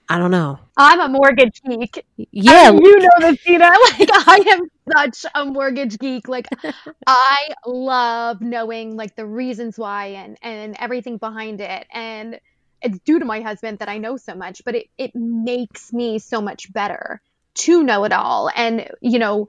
[0.08, 0.60] I don't know.
[0.76, 2.04] I'm a mortgage geek.
[2.30, 2.66] Yeah.
[2.68, 3.68] I mean, you know this, Tina.
[3.98, 4.60] Like I am
[4.96, 6.28] such a mortgage geek.
[6.28, 6.46] Like
[7.06, 11.86] I love knowing like the reasons why and and everything behind it.
[11.92, 12.40] And
[12.82, 16.18] it's due to my husband that I know so much, but it it makes me
[16.18, 17.20] so much better
[17.54, 18.50] to know it all.
[18.54, 19.48] And you know,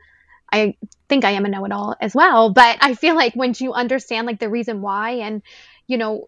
[0.51, 0.75] I
[1.09, 2.51] think I am a know it all as well.
[2.51, 5.41] But I feel like once you understand like the reason why and
[5.87, 6.25] you know,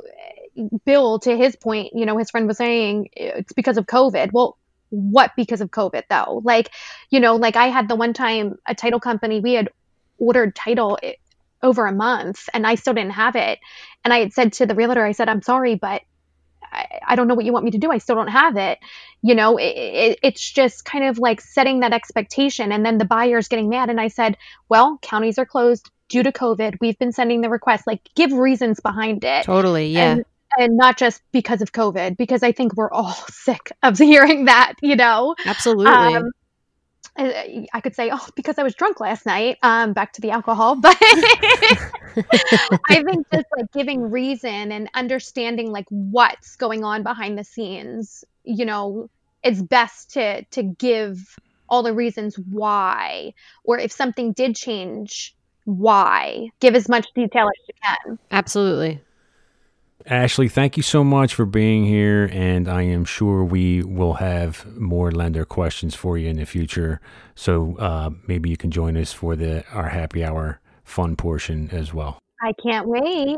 [0.85, 4.31] Bill, to his point, you know, his friend was saying it's because of COVID.
[4.31, 4.57] Well,
[4.93, 6.41] what because of COVID though?
[6.43, 6.69] Like,
[7.09, 9.69] you know, like I had the one time a title company, we had
[10.19, 11.13] ordered title eh,
[11.63, 13.59] over a month and I still didn't have it.
[14.03, 16.03] And I had said to the realtor, I said, I'm sorry, but
[16.61, 17.91] I, I don't know what you want me to do.
[17.91, 18.77] I still don't have it.
[19.23, 22.71] You know, it, it, it's just kind of like setting that expectation.
[22.71, 23.89] And then the buyer's getting mad.
[23.89, 24.37] And I said,
[24.69, 26.77] well, counties are closed due to COVID.
[26.79, 29.87] We've been sending the request, like give reasons behind it Totally.
[29.87, 30.11] Yeah.
[30.11, 30.25] and,
[30.57, 34.73] and not just because of COVID, because I think we're all sick of hearing that,
[34.81, 35.35] you know.
[35.45, 35.87] Absolutely.
[35.87, 36.31] Um,
[37.15, 39.57] I I could say, oh, because I was drunk last night.
[39.61, 45.85] Um, back to the alcohol, but I think just like giving reason and understanding like
[45.89, 49.09] what's going on behind the scenes, you know,
[49.43, 51.37] it's best to to give
[51.69, 53.33] all the reasons why,
[53.63, 55.35] or if something did change,
[55.65, 56.49] why.
[56.59, 58.19] Give as much detail as you can.
[58.31, 59.01] Absolutely.
[60.05, 64.65] Ashley, thank you so much for being here, and I am sure we will have
[64.77, 66.99] more lender questions for you in the future.
[67.35, 71.93] So uh, maybe you can join us for the our happy hour fun portion as
[71.93, 72.19] well.
[72.41, 73.37] I can't wait.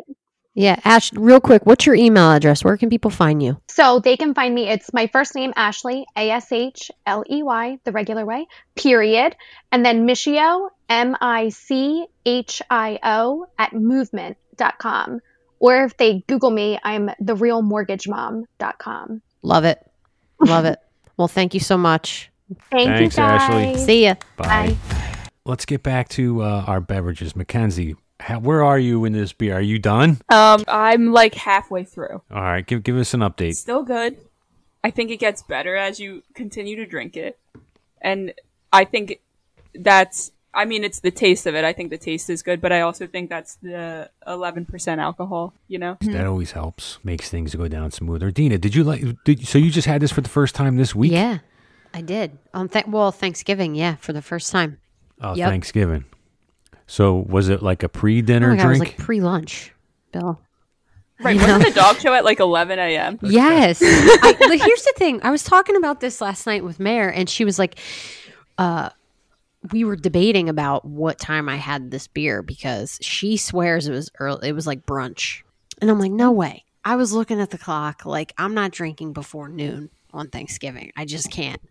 [0.55, 0.79] Yeah.
[0.85, 2.63] Ash, real quick, what's your email address?
[2.63, 3.57] Where can people find you?
[3.67, 4.69] So they can find me.
[4.69, 9.35] It's my first name, Ashley, A S H L E Y, the regular way, period.
[9.71, 15.19] And then Michio, M I C H I O at movement.com.
[15.59, 19.21] Or if they Google me, I'm therealmortgagemom.com.
[19.41, 19.91] Love it.
[20.39, 20.79] Love it.
[21.17, 22.29] Well, thank you so much.
[22.71, 23.41] Thank Thanks, you guys.
[23.43, 23.77] Ashley.
[23.77, 24.15] See ya.
[24.35, 24.75] Bye.
[25.45, 27.37] Let's get back to uh, our beverages.
[27.37, 29.55] Mackenzie, how, where are you in this beer?
[29.55, 30.19] Are you done?
[30.27, 32.21] Um, I'm like halfway through.
[32.31, 33.55] All right, give give us an update.
[33.55, 34.17] Still good.
[34.83, 37.39] I think it gets better as you continue to drink it.
[38.01, 38.33] And
[38.71, 39.19] I think
[39.73, 41.63] that's I mean it's the taste of it.
[41.65, 45.77] I think the taste is good, but I also think that's the 11% alcohol, you
[45.77, 45.97] know?
[46.01, 48.31] That always helps, makes things go down smoother.
[48.31, 49.03] Dina, did you like?
[49.25, 51.11] Did so you just had this for the first time this week?
[51.11, 51.39] Yeah,
[51.93, 52.37] I did.
[52.53, 54.79] On th- well, Thanksgiving, yeah, for the first time.
[55.21, 55.49] Oh, Yep.
[55.49, 56.05] Thanksgiving.
[56.87, 58.97] So was it like a Oh pre-dinner my god, it was drink?
[58.97, 59.73] like pre-lunch,
[60.11, 60.39] Bill.
[61.21, 63.17] Right, wasn't the dog show at like 11 a.m.?
[63.23, 63.79] Yes.
[63.83, 65.21] I, but here's the thing.
[65.23, 67.79] I was talking about this last night with Mare, and she was like,
[68.57, 68.89] uh,
[69.71, 74.11] we were debating about what time I had this beer because she swears it was
[74.19, 74.49] early.
[74.49, 75.41] It was like brunch.
[75.81, 76.63] And I'm like, no way.
[76.83, 78.05] I was looking at the clock.
[78.05, 80.91] Like, I'm not drinking before noon on Thanksgiving.
[80.95, 81.61] I just can't.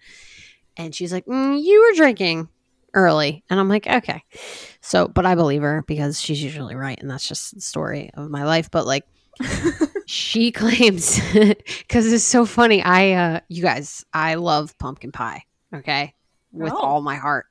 [0.76, 2.48] And she's like, mm, you were drinking
[2.94, 3.44] early.
[3.48, 4.22] And I'm like, okay.
[4.80, 6.98] So, but I believe her because she's usually right.
[7.00, 8.70] And that's just the story of my life.
[8.70, 9.04] But like,
[10.06, 15.42] she claims because it's so funny i uh you guys i love pumpkin pie
[15.74, 16.14] okay
[16.52, 16.76] with Oh.
[16.76, 17.46] all my heart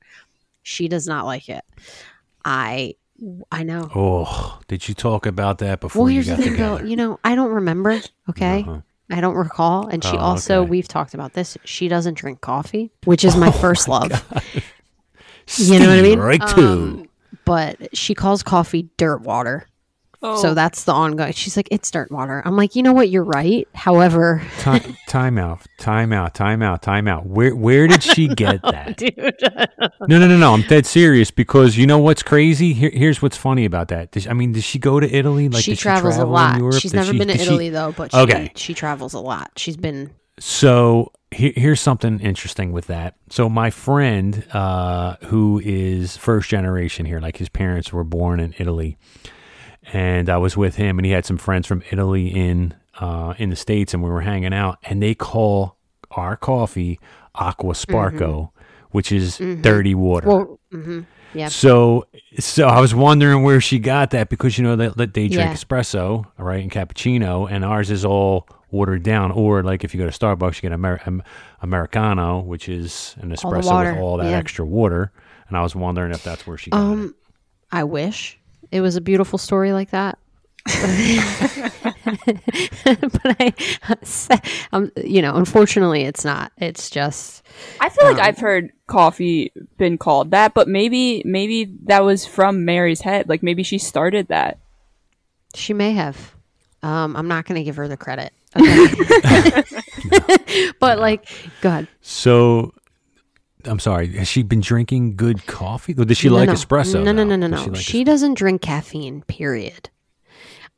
[0.64, 1.64] she does not like it.
[2.44, 2.96] I
[3.52, 3.90] i know.
[3.96, 6.80] Oh, did you talk about that before well you here's the thing together?
[6.82, 8.62] though you know i don't remember okay?
[8.62, 8.82] Uh-huh.
[9.12, 9.88] i don't recall.
[9.88, 10.70] And she Oh, also okay.
[10.70, 11.58] we've talked about this.
[11.64, 14.12] She doesn't drink coffee which is my first love.
[15.46, 16.20] Steve, you know what i mean?
[16.20, 17.10] Right Um, too.
[17.46, 19.68] but she calls coffee dirt water
[20.26, 23.10] Oh, so that's the ongoing she's like it's dirt water i'm like you know what
[23.10, 25.66] you're right however Time, time out.
[25.78, 26.34] Time out.
[26.34, 26.82] Time out.
[26.82, 27.26] Time out.
[27.26, 28.96] Where where did she get that?
[28.98, 29.16] dude
[30.08, 30.54] No, no, no, no.
[30.54, 32.72] I'm dead serious because you know what's crazy?
[32.74, 34.16] Here, here's what's funny about that.
[34.30, 35.50] I mean, does she go to Italy?
[35.50, 36.74] Like, she travels travel a lot.
[36.76, 38.52] She's Did never she- been to she- Italy though, but she, Okay.
[38.56, 39.52] she travels a lot.
[39.58, 43.16] She's been So he- here's something interesting with that.
[43.30, 48.54] So my friend, uh, who is first generation here, like his parents were born in
[48.58, 48.98] Italy,
[49.92, 53.50] and I was with him, and he had some friends from Italy in uh, in
[53.50, 55.78] the states, and we were hanging out, and they call
[56.12, 57.00] our coffee
[57.36, 58.52] aqua sparco,
[58.92, 60.28] which is dirty water.
[60.28, 61.02] well, hmm
[61.36, 61.48] yeah.
[61.48, 62.06] So,
[62.38, 65.50] so I was wondering where she got that because you know that that they drink
[65.50, 65.54] Yeah.
[65.56, 69.32] espresso, right, and cappuccino, and ours is all watered down.
[69.32, 71.24] Or like if you go to Starbucks, you get Amer-
[71.62, 74.38] americano, which is an espresso water, with all that yeah.
[74.38, 75.12] extra water.
[75.48, 76.82] And I was wondering if that's where she got it.
[76.92, 77.16] Um,
[77.72, 78.40] I wish
[78.74, 80.18] it was a beautiful story like that.
[80.66, 80.82] but
[83.40, 83.54] I,
[84.74, 86.52] um, you know, unfortunately, it's not.
[86.58, 87.44] It's just
[87.80, 92.26] I feel like um, I've heard coffee been called that, but maybe maybe that was
[92.26, 93.30] from Mary's head.
[93.30, 94.58] Like maybe she started that.
[95.56, 96.34] she may have.
[96.82, 98.34] Um, I'm not going to give her the credit.
[98.56, 99.64] Okay.
[100.80, 101.28] but like,
[101.62, 101.88] go ahead.
[102.02, 102.74] So.
[103.66, 104.08] I'm sorry.
[104.18, 105.94] Has she been drinking good coffee?
[105.98, 106.54] Or does she No, like no.
[106.54, 107.04] espresso?
[107.04, 107.36] No, no, though?
[107.36, 107.74] no, no, Does no.
[107.74, 109.22] like She, es- doesn't drink caffeine.
[109.24, 109.90] Period.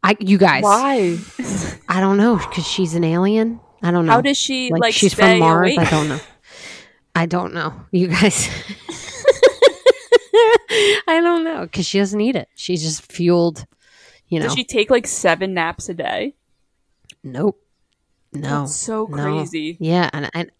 [0.04, 1.18] I, you guys, Why?
[1.90, 3.60] I don't know because she's an alien.
[3.82, 4.12] I don't know.
[4.14, 5.72] How does she like, she's stay from Mars?
[5.76, 5.80] awake?
[5.80, 6.20] I don't know.
[7.16, 7.74] I don't know.
[7.92, 8.50] You guys.
[11.08, 12.50] I don't know because she doesn't eat it.
[12.56, 13.66] She's just fueled.
[14.28, 14.46] You know.
[14.46, 16.36] Does she take like seven naps a day?
[17.24, 17.62] nope.
[18.34, 18.62] No.
[18.62, 19.16] That's so no.
[19.16, 19.78] crazy.
[19.80, 20.52] Yeah, and and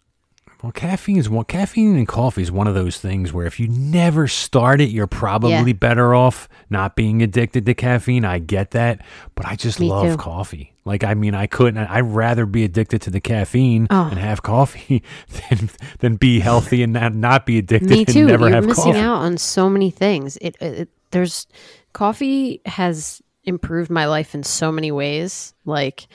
[0.66, 1.44] Well, caffeine is one.
[1.44, 5.06] Caffeine and coffee is one of those things where if you never start it, you're
[5.06, 5.72] probably Yeah.
[5.74, 8.24] better off not being addicted to caffeine.
[8.24, 9.00] I get that,
[9.36, 10.16] but I just Me love too.
[10.16, 10.72] coffee.
[10.84, 11.86] Like, I mean, I couldn't.
[11.86, 14.08] I'd rather be addicted to the caffeine Oh.
[14.10, 15.04] and have coffee
[15.50, 18.26] than than be healthy and not, not be addicted me too.
[18.26, 18.98] You're have missing coffee.
[18.98, 20.36] out on so many things.
[20.38, 21.46] It, it- there's
[21.92, 25.54] coffee has improved my life in so many ways.
[25.64, 26.08] Like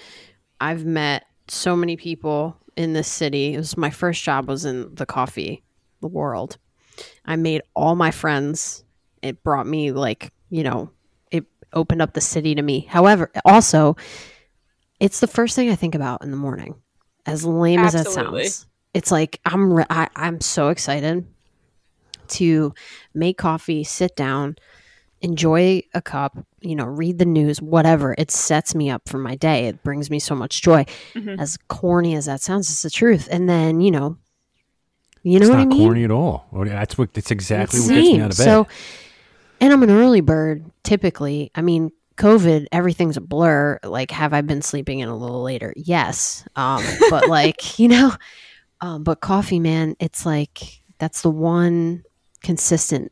[0.60, 3.54] I've met so many people in this city.
[3.54, 5.64] It was my first job was in the coffee
[6.02, 6.58] the world.
[7.26, 8.84] I made all my friends.
[9.22, 10.92] It brought me like, you know,
[11.32, 12.82] it opened up the city to me.
[12.82, 13.96] However, also
[15.00, 16.76] it's the first thing I think about in the morning.
[17.26, 18.68] As lame as that sounds.
[18.94, 21.26] It's like I'm re- I, I'm so excited
[22.30, 22.74] to
[23.14, 24.56] make coffee, sit down,
[25.22, 28.16] enjoy a cup, you know, read the news, whatever.
[28.18, 29.68] It sets me up for my day.
[29.68, 30.86] It brings me so much joy.
[31.14, 31.40] Mhm.
[31.40, 33.28] As corny as that sounds, it's the truth.
[33.32, 34.18] And then, you know,
[35.24, 35.88] you know It's what not I mean?
[35.88, 36.48] corny at all.
[36.66, 37.14] That's what.
[37.14, 38.22] That's exactly It's what gets me same.
[38.24, 38.44] out of bed.
[38.44, 38.68] So,
[39.60, 41.52] and I'm an early bird typically.
[41.54, 43.80] I mean, COVID, everything's a blur.
[43.84, 45.74] Like, have I been sleeping in a little later?
[45.76, 46.44] Yes.
[46.56, 48.12] Um, but like, you know,
[48.82, 52.04] um, but coffee, man, it's like that's the one
[52.42, 53.12] consistent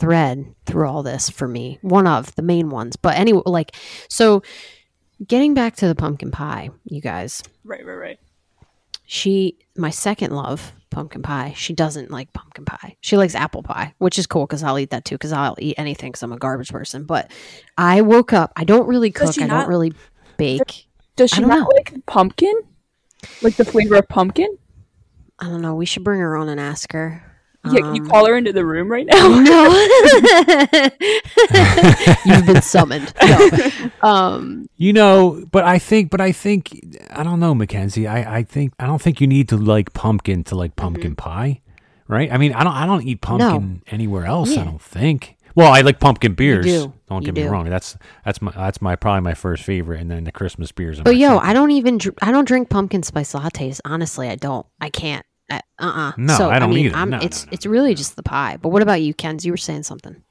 [0.00, 1.78] thread through all this for me.
[1.82, 2.96] One of the main ones.
[2.96, 3.76] But anyway, like,
[4.08, 4.42] so
[5.26, 8.18] getting back to the pumpkin pie, you guys, Right, right, right.
[9.04, 12.96] she, my second love, pumpkin pie, she doesn't like pumpkin pie.
[13.00, 15.76] She likes apple pie, which is cool because I'll eat that too because I'll eat
[15.78, 17.04] anything because I'm a garbage person.
[17.04, 17.30] But
[17.78, 19.92] I woke up, I don't really cook, I don't really
[20.36, 20.88] bake.
[21.16, 21.68] Does she not know.
[21.76, 22.54] like pumpkin?
[23.42, 24.56] Like the flavor of pumpkin?
[25.38, 25.74] I don't know.
[25.74, 27.22] We should bring her on and ask her.
[27.66, 29.28] Yeah, can you Um, call her into the room right now?
[29.28, 29.70] No.
[32.26, 33.12] You've been summoned.
[33.22, 33.50] No.
[34.02, 36.70] Um, You know, but I think, but I think,
[37.10, 38.06] I don't know, Mackenzie.
[38.06, 41.60] I, I think, I don't think you need to like pumpkin to like pumpkin pie,
[42.08, 42.32] right?
[42.32, 44.52] I mean, I don't, I don't eat pumpkin anywhere else.
[44.54, 44.62] Yeah.
[44.62, 45.36] I don't think.
[45.54, 46.64] Well, I like pumpkin beers.
[46.64, 46.92] do.
[47.08, 47.68] Don't You get me wrong.
[47.68, 51.00] That's that's my that's my probably my first favorite, and then the Christmas beers.
[51.00, 51.50] are but yo, second.
[51.50, 53.80] I don't even dr- I don't drink pumpkin spice lattes.
[53.84, 54.64] Honestly, I don't.
[54.80, 55.26] I can't.
[55.50, 56.96] Uh uh No, so, I don't mean, either.
[56.96, 58.56] I'm, No, no, it's no, it's really just the pie.
[58.60, 59.44] But what about you, Kenz?
[59.44, 60.22] You were saying something.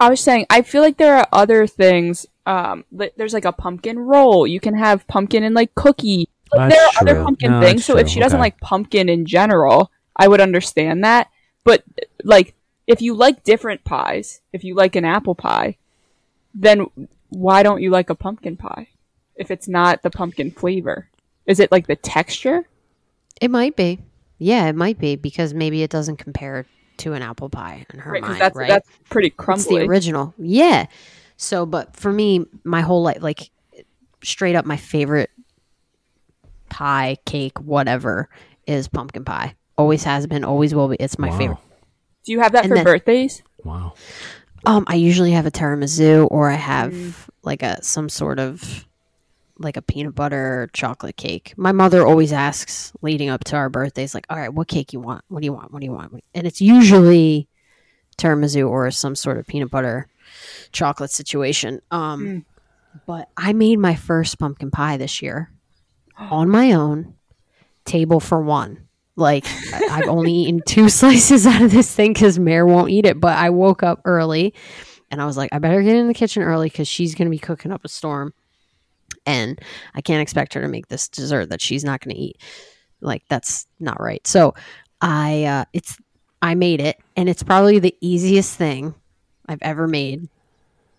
[0.00, 2.26] I was saying, I feel like there are other things.
[2.44, 4.46] Um, there's like a pumpkin roll.
[4.46, 6.28] You can have pumpkin and like cookie.
[6.54, 7.80] Like, there are That's other pumpkin No, things.
[7.80, 8.44] that's So if she doesn't Okay.
[8.44, 11.28] like pumpkin in general, I would understand that.
[11.64, 11.82] But
[12.24, 12.54] like,
[12.86, 15.76] if you like different pies, if you like an apple pie,
[16.54, 16.86] then
[17.30, 18.88] why don't you like a pumpkin pie?
[19.34, 21.08] If it's not the pumpkin flavor,
[21.46, 22.68] is it like the texture?
[23.40, 23.98] It might be.
[24.38, 26.66] Yeah, it might be because maybe it doesn't compare
[26.98, 28.68] to an apple pie in her Right, 'cause mind, that's right?
[28.68, 30.34] that's pretty It's the original.
[30.38, 30.86] Yeah.
[31.36, 33.50] So, but for me, my whole life, like
[34.22, 35.30] straight up, my favorite
[36.68, 38.28] pie, cake, whatever,
[38.66, 39.54] is pumpkin pie.
[39.78, 40.96] Always has been, always will be.
[40.98, 41.38] It's my wow.
[41.38, 41.58] favorite.
[42.24, 43.42] Do you have that And for then- birthdays?
[43.64, 43.94] Wow.
[44.64, 47.12] Um, I usually have a tiramisu, or I have Mm.
[47.42, 48.84] like a some sort of
[49.58, 51.54] like a peanut butter chocolate cake.
[51.56, 55.00] My mother always asks leading up to our birthdays, like, "All right, what cake you
[55.00, 55.24] want?
[55.28, 55.72] What do you want?
[55.72, 57.48] What do you want?" And it's usually
[58.18, 60.08] tiramisu or some sort of peanut butter
[60.72, 61.80] chocolate situation.
[61.90, 62.44] Um, Mm.
[63.06, 65.50] but I made my first pumpkin pie this year
[66.18, 67.14] on my own,
[67.84, 68.80] table for one.
[69.18, 69.46] Like
[69.90, 73.18] I've only eaten two slices out of this thing because Mare won't eat it.
[73.20, 74.52] But I woke up early,
[75.10, 77.38] and I was like, I better get in the kitchen early because she's gonna be
[77.38, 78.34] cooking up a storm,
[79.26, 79.60] and
[79.94, 82.36] I can't expect her to make this dessert that she's not gonna eat.
[83.00, 84.26] Like that's not right.
[84.26, 84.54] So
[85.00, 85.96] I uh, it's
[86.42, 88.94] I made it, and it's probably the easiest thing
[89.48, 90.28] I've ever made.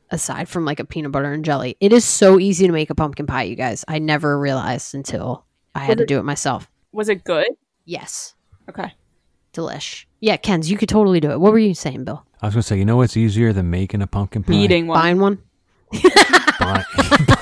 [0.09, 2.95] Aside from like a peanut butter and jelly, it is so easy to make a
[2.95, 3.83] pumpkin pie, you guys.
[3.89, 5.43] I never realized until
[5.75, 6.69] I had Was to it- do it myself.
[6.93, 7.47] Was it good?
[7.83, 8.33] Yes.
[8.69, 8.93] Okay.
[9.53, 10.05] Delish.
[10.21, 11.39] Yeah, Kenz, you could totally do it.
[11.41, 12.23] What were you saying, Bill?
[12.41, 14.53] I was gonna say, you know what's easier than making a pumpkin pie?
[14.53, 14.97] Eating one.
[14.97, 15.39] Buying one?
[16.59, 16.85] Buy-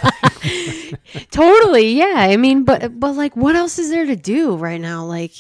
[1.32, 1.92] totally.
[1.94, 2.14] Yeah.
[2.16, 5.06] I mean, but but like, what else is there to do right now?
[5.06, 5.34] Like,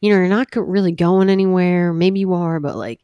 [0.00, 1.92] you know, you're not really going anywhere.
[1.92, 3.00] Maybe you are, but like,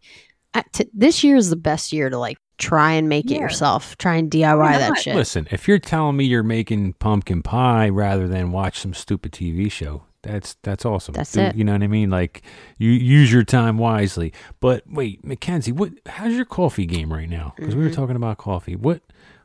[0.55, 3.97] at t- this year is the best year to like try and make it yourself.
[3.99, 5.17] Try and DIY Why that shit.
[5.17, 9.71] Listen, if you're telling me you're making pumpkin pie rather than watch some stupid TV
[9.73, 11.15] show, that's that's awesome.
[11.15, 11.57] That's Do- it.
[11.57, 12.11] You know what I mean?
[12.11, 12.43] Like
[12.79, 14.33] you use your time wisely.
[14.61, 15.93] But wait, Mackenzie, what?
[16.07, 17.55] How's your coffee game right now?
[17.57, 17.95] Because we were Mhm.
[17.95, 18.77] talking about coffee.
[18.77, 19.01] What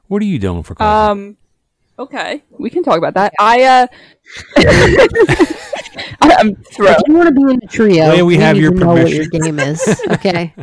[0.07, 1.11] What are you doing for coffee?
[1.11, 1.37] Um,
[1.99, 3.33] okay, we can talk about that.
[3.39, 3.87] I uh,
[6.21, 6.97] I'm thrilled.
[7.01, 8.87] If you want to be in the trio, Well, we have need your to know
[8.93, 9.55] what your permission.
[9.57, 10.01] game is.
[10.11, 10.53] Okay.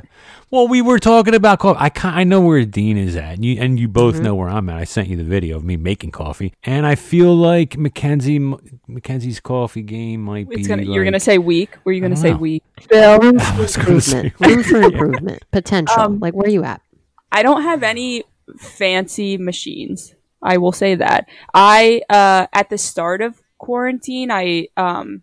[0.51, 1.79] well, we were talking about coffee.
[1.81, 4.23] I ki- I know where Dean is at, and you and you both Mhm.
[4.23, 4.77] know where I'm at.
[4.79, 8.39] I sent you the video of me making coffee, and I feel like Mackenzie
[8.87, 10.57] Mackenzie's coffee game might be.
[10.57, 10.83] It's gonna.
[10.83, 11.77] like, You're gonna say weak.
[11.85, 12.37] Were you I gonna don't say know.
[12.39, 12.63] weak?
[12.89, 14.41] Bill, room I for gonna say- improvement.
[14.41, 15.43] Room for improvement.
[15.51, 16.01] Potential.
[16.01, 16.81] Um, like, where are you at?
[17.33, 18.25] I don't have any
[18.59, 20.15] fancy machines.
[20.45, 21.29] I will say that.
[21.55, 25.23] I uh at the start of quarantine, I um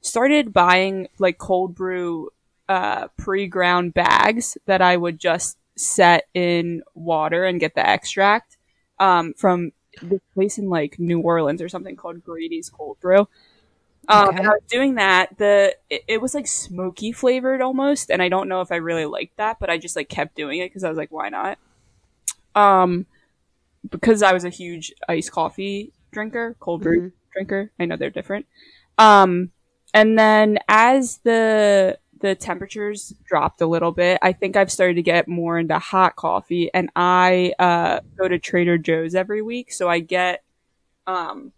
[0.00, 2.30] started buying like cold brew
[2.68, 8.56] uh pre-ground bags that I would just set in water and get the extract
[9.00, 9.72] um from
[10.02, 13.28] this place in like New Orleans or something called Grady's Cold Brew.
[14.08, 14.36] Um, Okay.
[14.36, 15.38] and I was doing that.
[15.38, 19.06] The it, it was like smoky flavored almost, and I don't know if I really
[19.06, 21.58] liked that, but I just like kept doing it because I was like, why not?
[22.54, 23.06] Um,
[23.90, 27.70] because I was a huge iced coffee drinker, cold brew drinker.
[27.78, 28.46] I know they're different.
[28.98, 29.50] Um,
[29.94, 35.02] and then as the the temperatures dropped a little bit, I think I've started to
[35.02, 39.88] get more into hot coffee, and I uh, go to Trader Joe's every week, so
[39.88, 40.44] I get
[41.06, 41.52] um,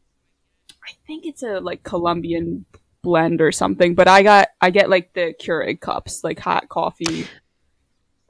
[0.82, 2.64] I think it's a like Colombian
[3.02, 7.26] blend or something, but I got I get like the Keurig cups, like hot coffee.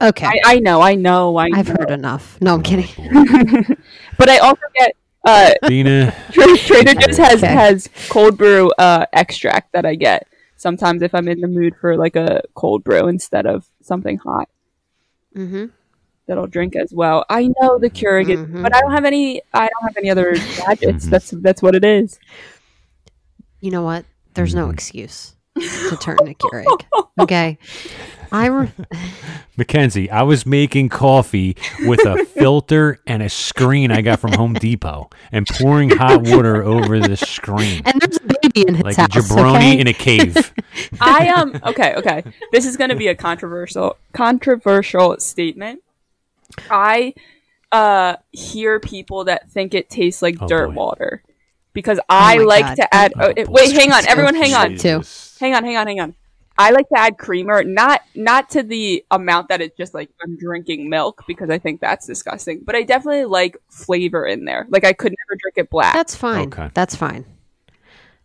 [0.01, 0.25] Okay.
[0.25, 1.75] I, I know, I know, I I've know.
[1.79, 2.37] heard enough.
[2.41, 2.87] No, I'm kidding.
[4.17, 7.53] but I also get uh Dina, Tra- Trader Joe's has Okay.
[7.53, 10.27] has cold brew uh extract that I get
[10.57, 14.49] sometimes if I'm in the mood for like a cold brew instead of something hot.
[15.35, 15.65] Mm-hmm.
[16.27, 17.25] that I'll drink as well.
[17.29, 18.63] I know the Keurig, is- Mhm.
[18.63, 19.41] but I don't have any.
[19.53, 21.05] I don't have any other gadgets.
[21.05, 21.09] Mhm.
[21.09, 22.19] That's that's what it is.
[23.61, 24.05] You know what?
[24.33, 24.73] There's no Mhm.
[24.73, 25.35] excuse
[25.89, 26.85] to turn to Keurig.
[27.19, 27.57] Okay.
[28.35, 28.71] I re-
[29.57, 31.55] Mackenzie, I was making coffee
[31.85, 36.63] with a filter and a screen I got from Home Depot and pouring hot water
[36.63, 37.81] over the screen.
[37.85, 39.79] and there's a baby in his Like a jabroni okay?
[39.79, 40.53] in a cave.
[40.99, 42.23] I um okay okay.
[42.51, 45.81] This is going to be a controversial controversial statement.
[46.69, 47.13] I
[47.71, 50.73] uh hear people that think it tastes like Oh, dirt boy.
[50.73, 51.23] water
[51.73, 52.75] because I my like God.
[52.75, 53.13] to add.
[53.17, 55.01] Oh, oh, it- wait, hang on, everyone, hang on, Too.
[55.39, 56.15] Hang on, hang on, hang on.
[56.57, 60.37] I like to add creamer, not not to the amount that it's just like I'm
[60.37, 62.61] drinking milk because I think that's disgusting.
[62.63, 64.65] But I definitely like flavor in there.
[64.69, 65.93] Like I could never drink it black.
[65.93, 66.47] That's fine.
[66.47, 66.69] Okay.
[66.73, 67.25] That's fine.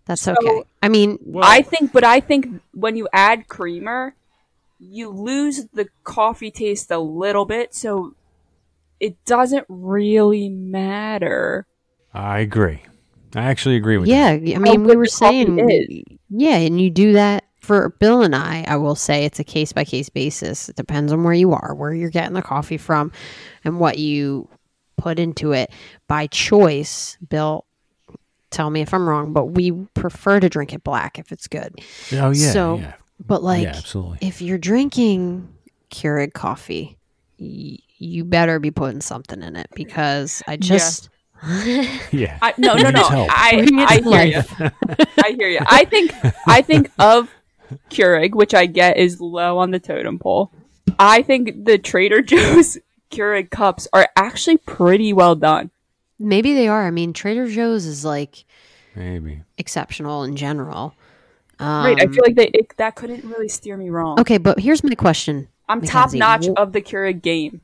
[0.04, 0.62] That's So- okay.
[0.82, 4.14] I mean, I think, but I think when you add creamer,
[4.78, 8.14] you lose the coffee taste a little bit, so
[8.98, 11.66] it doesn't really matter.
[12.14, 12.82] I agree.
[13.34, 14.32] I actually agree with yeah.
[14.32, 14.56] you.
[14.56, 16.02] I mean, we were saying, is.
[16.30, 17.39] yeah, and you do that
[17.70, 18.64] for Bill and I.
[18.66, 20.68] I will say it's a case by case basis.
[20.68, 23.12] It depends on where you are, where you're getting the coffee from,
[23.62, 24.48] and what you
[24.96, 25.70] put into it.
[26.08, 27.64] By choice, Bill,
[28.50, 31.80] tell me if I'm wrong, but we prefer to drink it black if it's good.
[32.12, 32.50] Oh yeah.
[32.50, 32.94] So, yeah.
[33.24, 34.18] But like, yeah, absolutely.
[34.20, 35.48] if you're drinking
[35.92, 36.98] Keurig coffee,
[37.38, 41.08] y- you better be putting something in it because I just
[42.10, 42.36] Yeah.
[42.42, 42.90] I, no, no, no.
[42.90, 43.28] Needs help.
[43.30, 44.70] I, Bring I hear you.
[45.22, 45.60] I hear you.
[45.64, 46.12] I think,
[46.48, 47.30] I think of
[47.90, 50.50] Keurig, which I get is low on the totem pole.
[50.98, 52.78] I think the Trader Joe's
[53.10, 55.70] Keurig cups are actually pretty well done.
[56.18, 56.86] maybe they are.
[56.86, 58.44] I mean, Trader Joe's is like
[58.94, 59.42] Maybe.
[59.58, 60.94] exceptional in general.
[61.58, 62.00] Um, right.
[62.00, 64.18] I feel like they, it, that couldn't really steer me wrong.
[64.20, 65.48] Okay, but here's my question.
[65.68, 67.60] I'm top notch wh- of the Keurig game.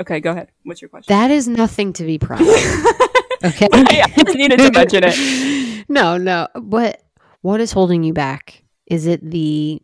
[0.00, 0.48] Okay, go ahead.
[0.64, 1.12] What's your question?
[1.14, 2.46] That is nothing to be proud of.
[3.44, 3.68] okay.
[3.72, 5.84] I just needed to mention it.
[5.88, 6.48] no, no.
[6.54, 7.02] What
[7.42, 8.61] what is holding you back?
[8.86, 9.80] Is it the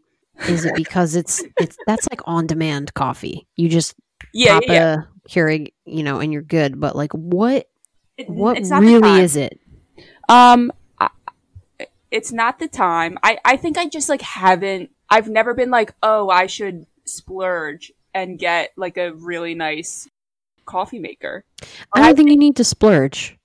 [0.48, 3.46] is it because it's it's that's like on demand coffee.
[3.56, 3.94] You just
[4.32, 4.96] Yeah, pop yeah,
[5.26, 6.78] a Keurig, you know, and you're good.
[6.80, 7.68] But like what
[8.16, 9.60] It- what it's not the really is it?
[10.28, 11.08] Um, I,
[12.10, 13.18] it's not the time.
[13.22, 14.90] I I think I just like haven't.
[15.10, 20.08] I've never been like, oh, I should splurge and get like a really nice
[20.66, 21.44] coffee maker.
[21.94, 23.36] I don't think you need to splurge.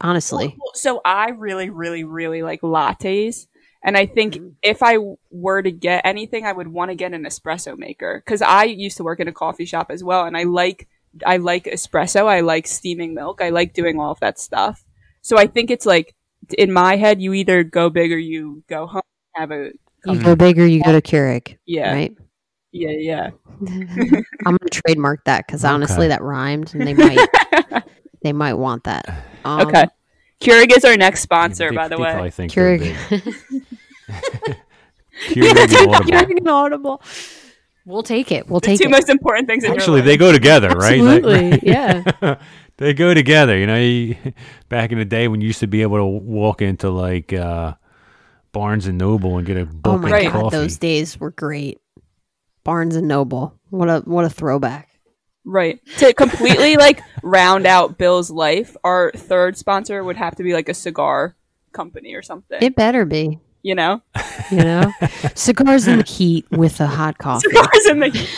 [0.00, 0.56] Honestly.
[0.74, 3.46] So I really, really, really like lattes.
[3.84, 4.48] And I think Mm-hmm.
[4.62, 4.98] if I
[5.30, 8.96] were to get anything, I would want to get an espresso maker because I used
[8.98, 10.88] to work in a coffee shop as well, and I like
[11.26, 12.26] I like espresso.
[12.26, 13.40] I like steaming milk.
[13.42, 14.84] I like doing all of that stuff.
[15.22, 16.14] So I think it's like
[16.58, 19.02] in my head, you either go big or you go home.
[19.34, 19.70] Have a
[20.04, 22.16] You go big or you go to Keurig, yeah, right?
[22.72, 23.30] yeah, yeah.
[24.44, 25.72] I'm gonna trademark that because Okay.
[25.74, 27.18] honestly, that rhymed, and they might
[28.22, 29.08] they might want that.
[29.44, 29.86] Um, okay,
[30.42, 32.12] Keurig is our next sponsor, They- by the they way.
[32.12, 33.10] probably think they're Keurig.
[33.10, 33.34] big.
[35.28, 36.36] Keurig and Audible.
[36.38, 37.02] And Audible.
[37.84, 38.48] We'll take it.
[38.48, 38.90] We'll The take two it.
[38.90, 41.00] most important things Actually, your they go together, right?
[41.00, 42.36] Like- Absolutely, yeah.
[42.76, 43.56] they go together.
[43.58, 44.16] You know, you,
[44.68, 47.74] back in the day when you used to be able to walk into like uh,
[48.52, 50.24] Barnes and Noble and get a Oh book my of Right.
[50.32, 50.56] god, coffee.
[50.56, 51.78] those days were great.
[52.64, 53.58] Barnes and Noble.
[53.70, 54.88] What a what a throwback.
[55.44, 55.80] Right.
[55.98, 60.68] To completely like round out Bill's life, our third sponsor would have to be like
[60.68, 61.34] a cigar
[61.72, 62.58] company or something.
[62.62, 63.40] It better be.
[63.62, 64.02] you know?
[64.50, 64.92] You know,
[65.34, 67.48] cigars in the heat with a hot coffee.
[67.48, 68.28] Cigars in the heat.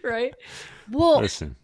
[0.04, 0.34] right.
[0.90, 1.56] Well, Listen,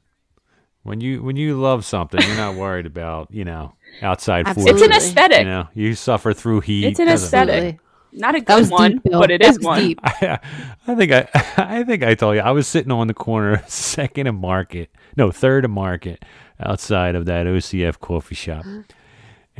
[0.82, 4.72] when you when you love something, you're not worried about you know outside Absolutely.
[4.72, 5.38] It's an aesthetic.
[5.40, 6.84] You know, you suffer through heat.
[6.86, 7.80] It's an doesn't- aesthetic.
[8.12, 8.20] Absolutely.
[8.20, 9.80] Not a good one, deep, but it That is one.
[9.80, 10.00] deep.
[10.04, 10.38] I,
[10.86, 14.26] I think I I think I told you I was sitting on the corner second
[14.26, 16.24] of Market, no third of Market,
[16.61, 18.64] outside of that OCF coffee shop.
[18.64, 18.84] And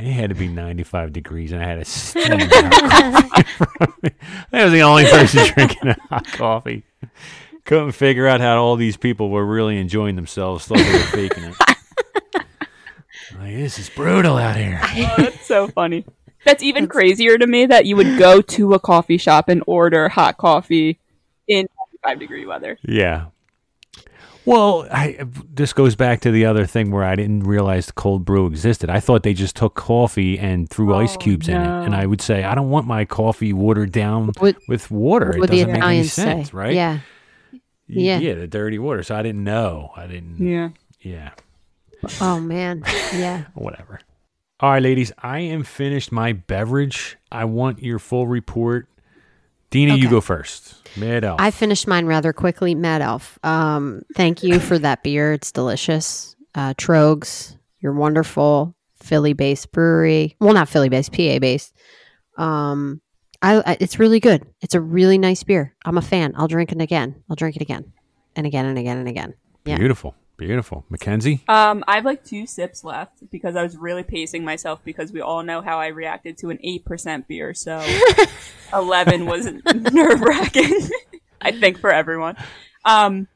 [0.07, 3.81] it had to be 95 degrees, and I had a steam hot coffee in front
[3.81, 4.11] of me.
[4.53, 6.85] I was the only person drinking a hot coffee.
[7.65, 10.67] Couldn't figure out how all these people were really enjoying themselves.
[10.67, 11.55] Thought they were faking it.
[13.39, 14.81] like this is brutal out here.
[14.83, 16.05] Oh, that's so funny.
[16.49, 20.09] That's even crazier to me that you would go to a coffee shop and order
[20.09, 20.99] hot coffee
[21.47, 21.69] in
[22.05, 22.79] 95 degree weather.
[22.83, 23.27] Yeah.
[24.47, 25.19] Well, I
[25.53, 28.89] this goes back to the other thing where I didn't realize cold brew existed.
[28.89, 31.95] I thought they just took coffee and threw ice Oh, cubes in it, and.
[31.95, 35.33] I would say I don't want my coffee watered down What- with water.
[35.37, 36.73] It What the doesn't make any sense, say, right?
[36.75, 37.01] Yeah.
[37.87, 38.19] Yeah.
[38.21, 39.03] yeah, the dirty water.
[39.03, 39.93] So I didn't know.
[39.97, 40.39] I didn't.
[40.39, 40.71] Yeah.
[41.01, 41.31] Yeah,
[42.23, 42.83] Oh man.
[43.15, 43.45] Yeah.
[43.55, 44.01] whatever.
[44.61, 47.17] All right, ladies, I am finished my beverage.
[47.31, 48.89] I want your full report
[49.71, 50.77] Dina, you go first.
[50.97, 51.41] Mad Elf.
[51.41, 52.75] I finished mine rather quickly.
[52.75, 53.39] Mad Elf.
[53.43, 55.35] Um, thank you for that beer.
[55.35, 56.37] It's delicious.
[56.55, 58.75] Uh, Tröegs, you're wonderful.
[58.97, 60.37] Philly based brewery.
[60.41, 61.75] Well, not Philly based, PA based.
[62.37, 63.01] Um,
[63.43, 64.47] I, I it's really good.
[64.61, 65.75] It's a really nice beer.
[65.85, 66.33] I'm a fan.
[66.37, 67.23] I'll drink it again.
[67.29, 67.93] I'll drink it again
[68.35, 69.35] and again and again and again.
[69.67, 69.77] Yeah.
[69.77, 70.15] Beautiful.
[70.39, 70.85] Beautiful.
[70.89, 71.43] Mackenzie?
[71.49, 75.21] Um, I have like two sips left because I was really pacing myself because we
[75.21, 77.53] all know how I reacted to an eight percent beer.
[77.55, 77.85] So
[78.73, 80.89] eleven was nerve wracking.
[81.41, 82.37] I think for everyone.
[82.85, 83.27] Um,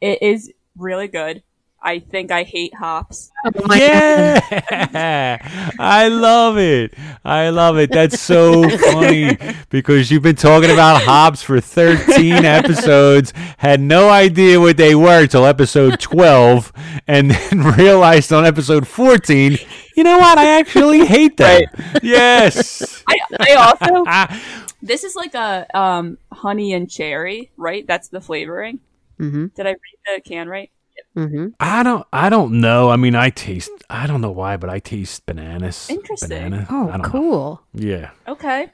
[0.00, 1.44] it is really good.
[1.84, 3.32] I think I hate hops.
[3.44, 3.80] Oh my God.
[3.80, 6.94] Yeah, I love it.
[7.24, 7.90] I love it.
[7.90, 9.36] That's so funny
[9.68, 15.26] because you've been talking about hops for 13 episodes, had no idea what they were
[15.26, 16.72] till episode 12,
[17.08, 19.58] and then realized on episode 14,
[19.96, 20.38] you know what?
[20.38, 21.62] I actually hate them.
[22.02, 23.02] Yes.
[23.08, 24.42] I, I also Ah,
[24.82, 27.86] this is like a um honey and cherry, right?
[27.86, 28.80] That's the flavoring.
[29.18, 29.46] Mm-hmm.
[29.54, 30.70] Did I read the can right?
[31.16, 31.48] Mm-hmm.
[31.60, 32.06] I don't.
[32.12, 32.88] I don't know.
[32.90, 33.70] I mean, I taste.
[33.90, 35.88] I don't know why, but I taste bananas.
[35.90, 36.28] Interesting.
[36.30, 36.66] Banana.
[36.70, 37.08] Oh, I don't Know.
[37.10, 37.62] cool.
[37.74, 38.10] Yeah.
[38.26, 38.68] Okay.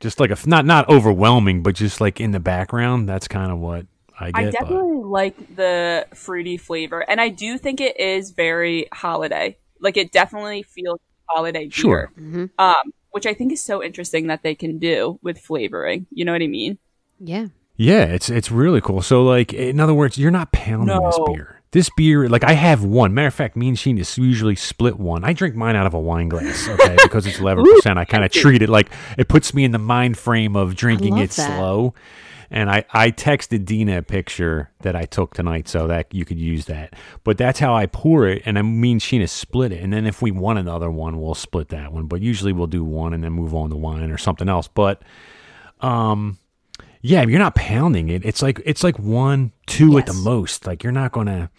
[0.00, 3.08] just like a not not overwhelming, but just like in the background.
[3.08, 3.86] That's kind of what
[4.20, 4.52] I I get.
[4.52, 9.56] but definitely like the fruity flavor, and I do think it is very holiday.
[9.80, 11.70] Like it definitely feels holiday beer.
[11.70, 12.12] Sure.
[12.16, 16.06] hmm Um, which I think is so interesting that they can do with flavoring.
[16.10, 16.78] You know what I mean?
[17.18, 17.46] Yeah.
[17.76, 19.00] yeah, it's it's really cool.
[19.02, 21.61] So like, in other words, you're not pounding this beer.
[21.72, 23.14] This beer, like I have one.
[23.14, 25.24] Matter of fact, me and Sheen is usually split one.
[25.24, 27.98] I drink mine out of a wine glass, okay, because it's eleven percent.
[27.98, 31.16] I kind of treat it like it puts me in the mind frame of drinking
[31.18, 31.56] it that.
[31.56, 31.94] slow.
[32.54, 36.38] And I, I texted Dina a picture that I took tonight so that you could
[36.38, 36.92] use that.
[37.24, 38.42] But that's how I pour it.
[38.44, 39.82] And I mean, Sheena split it.
[39.82, 42.08] And then if we want another one, we'll split that one.
[42.08, 44.68] But usually we'll do one and then move on to wine or something else.
[44.68, 45.00] But
[45.80, 46.36] um,
[47.02, 48.24] yeah, you're not pounding it.
[48.24, 50.66] It's like it's like one, two at the most.
[50.66, 51.50] Like you're not gonna,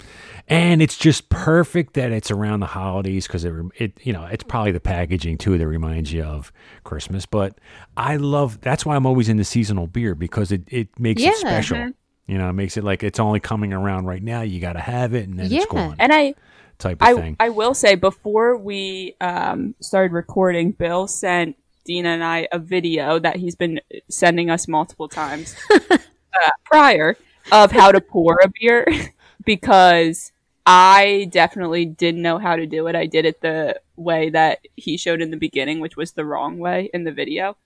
[0.48, 4.44] and it's just perfect that it's around the holidays because it, it, you know, it's
[4.46, 6.52] probably the packaging too that reminds you of
[6.86, 7.26] Christmas.
[7.26, 7.60] But
[7.98, 11.32] I love that's why I'm always into seasonal beer because it it makes Yeah.
[11.32, 11.78] it special.
[11.78, 11.94] Mhm.
[12.26, 14.42] You know, it makes it like it's only coming around right now.
[14.44, 15.58] You got to have it, and then Yeah.
[15.58, 15.98] it's gone.
[16.00, 16.36] And I,
[16.80, 17.36] type of I, thing.
[17.38, 23.20] I will say before we um, started recording, Bill sent Dina and I a video
[23.20, 27.18] that he's been sending us multiple times uh, prior
[27.52, 28.88] of how to pour a beer
[29.46, 30.32] because
[30.66, 32.96] I definitely didn't know how to do it.
[32.96, 36.58] I did it the way that he showed in the beginning, which was the wrong
[36.58, 37.58] way in the video.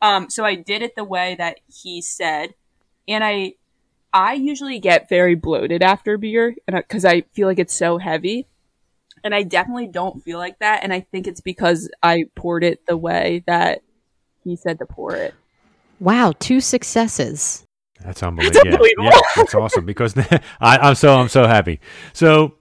[0.00, 2.54] Um, so I did it the way that he said,
[3.06, 3.54] and I
[4.12, 8.46] I usually get very bloated after beer because I feel like it's so heavy.
[9.26, 10.82] And I definitely don't feel like that.
[10.82, 13.82] And I think it's because I poured it the way that
[14.44, 15.34] he said to pour it.
[16.00, 16.32] Wow.
[16.38, 17.66] Two successes.
[18.00, 18.60] That's unbelievable.
[18.64, 19.04] yeah, unbelievable.
[19.04, 20.14] yeah, that's awesome because
[20.60, 21.80] I, I'm so I'm so happy.
[22.12, 22.54] So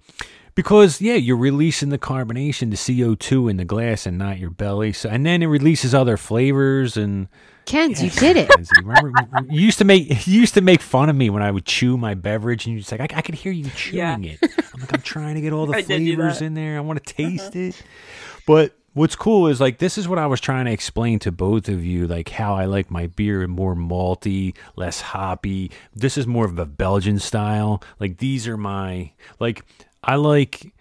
[0.56, 4.92] because yeah, you're releasing the carbonation, the CO2 in the glass, and not your belly.
[4.92, 7.28] So and then it releases other flavors and.
[7.66, 8.50] Kenz, you did it.
[8.50, 9.12] Lindsay, Remember,
[9.50, 11.98] you used to make you used to make fun of me when I would chew
[11.98, 14.34] my beverage, and you just like I, I could hear you chewing Yeah.
[14.34, 14.40] it.
[14.74, 16.78] I'm like I'm trying to get all the I flavors in there.
[16.78, 17.82] I want to taste it.
[18.46, 21.68] But what's cool is like this is what I was trying to explain to both
[21.68, 25.72] of you, like how I like my beer more malty, less hoppy.
[25.94, 27.82] This is more of a Belgian style.
[28.00, 29.66] Like these are my like
[30.04, 30.74] I like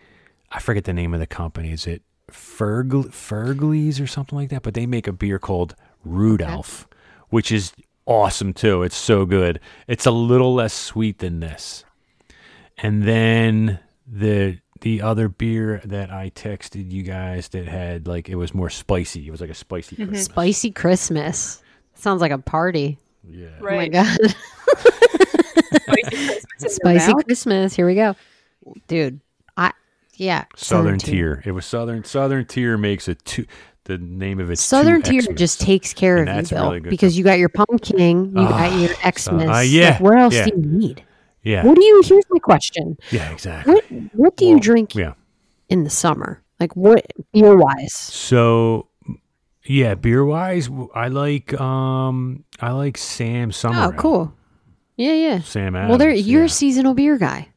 [0.53, 1.73] I forget the name of the company.
[1.73, 4.63] Is it Ferg Fergleys or something like that?
[4.63, 5.75] But they make a beer called
[6.05, 6.89] Rudolph,
[7.31, 7.73] which is
[8.07, 8.83] awesome too.
[8.83, 9.61] It's so good.
[9.89, 11.85] It's a little less sweet than this.
[12.79, 18.35] And then the the other beer that I texted you guys that had like it
[18.35, 19.27] was more spicy.
[19.27, 19.97] It was like a spicy.
[19.97, 20.09] Mm-hmm.
[20.11, 20.25] Christmas.
[20.27, 21.63] Spicy Christmas.
[21.95, 22.99] Sounds like a party.
[23.27, 23.49] Yeah.
[23.61, 23.93] Oh my Right.
[23.93, 24.19] God.
[25.79, 26.17] Spicy
[26.59, 27.15] Christmas Spicy.
[27.25, 27.75] Christmas.
[27.75, 28.15] Here we go.
[28.89, 29.21] Dude,
[29.57, 29.73] I,
[30.15, 30.45] yeah.
[30.57, 31.43] Southern Tier.
[31.45, 33.47] It was Southern Southern Tier makes a two.
[33.85, 34.59] The name of it.
[34.59, 38.27] Southern Tier just takes care And of you, Bill, really because you got your pumpkin,
[38.31, 39.49] you got Ah, your so- Xmas.
[39.49, 40.45] uh, yeah, Like, where else yeah.
[40.47, 41.05] do you need?
[41.43, 41.65] Yeah.
[41.67, 42.03] What do you?
[42.05, 43.31] Here's my question: Yeah.
[43.31, 43.75] Exactly.
[43.75, 45.13] What What do you drink Yeah.
[45.69, 46.43] in the summer?
[46.59, 47.05] Like what
[47.35, 47.93] beer wise?
[47.93, 48.89] So,
[49.67, 53.93] yeah, beer wise, I like um I like Sam Summer.
[53.93, 54.33] Oh, cool.
[54.97, 55.41] Yeah, yeah.
[55.41, 55.89] Sam Adams.
[55.91, 56.47] well, there you're yeah.
[56.47, 57.49] a seasonal beer guy.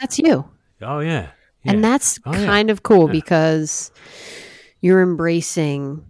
[0.00, 0.44] That's you.
[0.82, 1.28] Oh yeah.
[1.64, 2.46] And that's Oh, yeah.
[2.46, 3.12] kind of cool Yeah.
[3.12, 3.92] because
[4.80, 6.04] you're embracing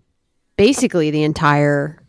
[0.57, 2.03] basically the entire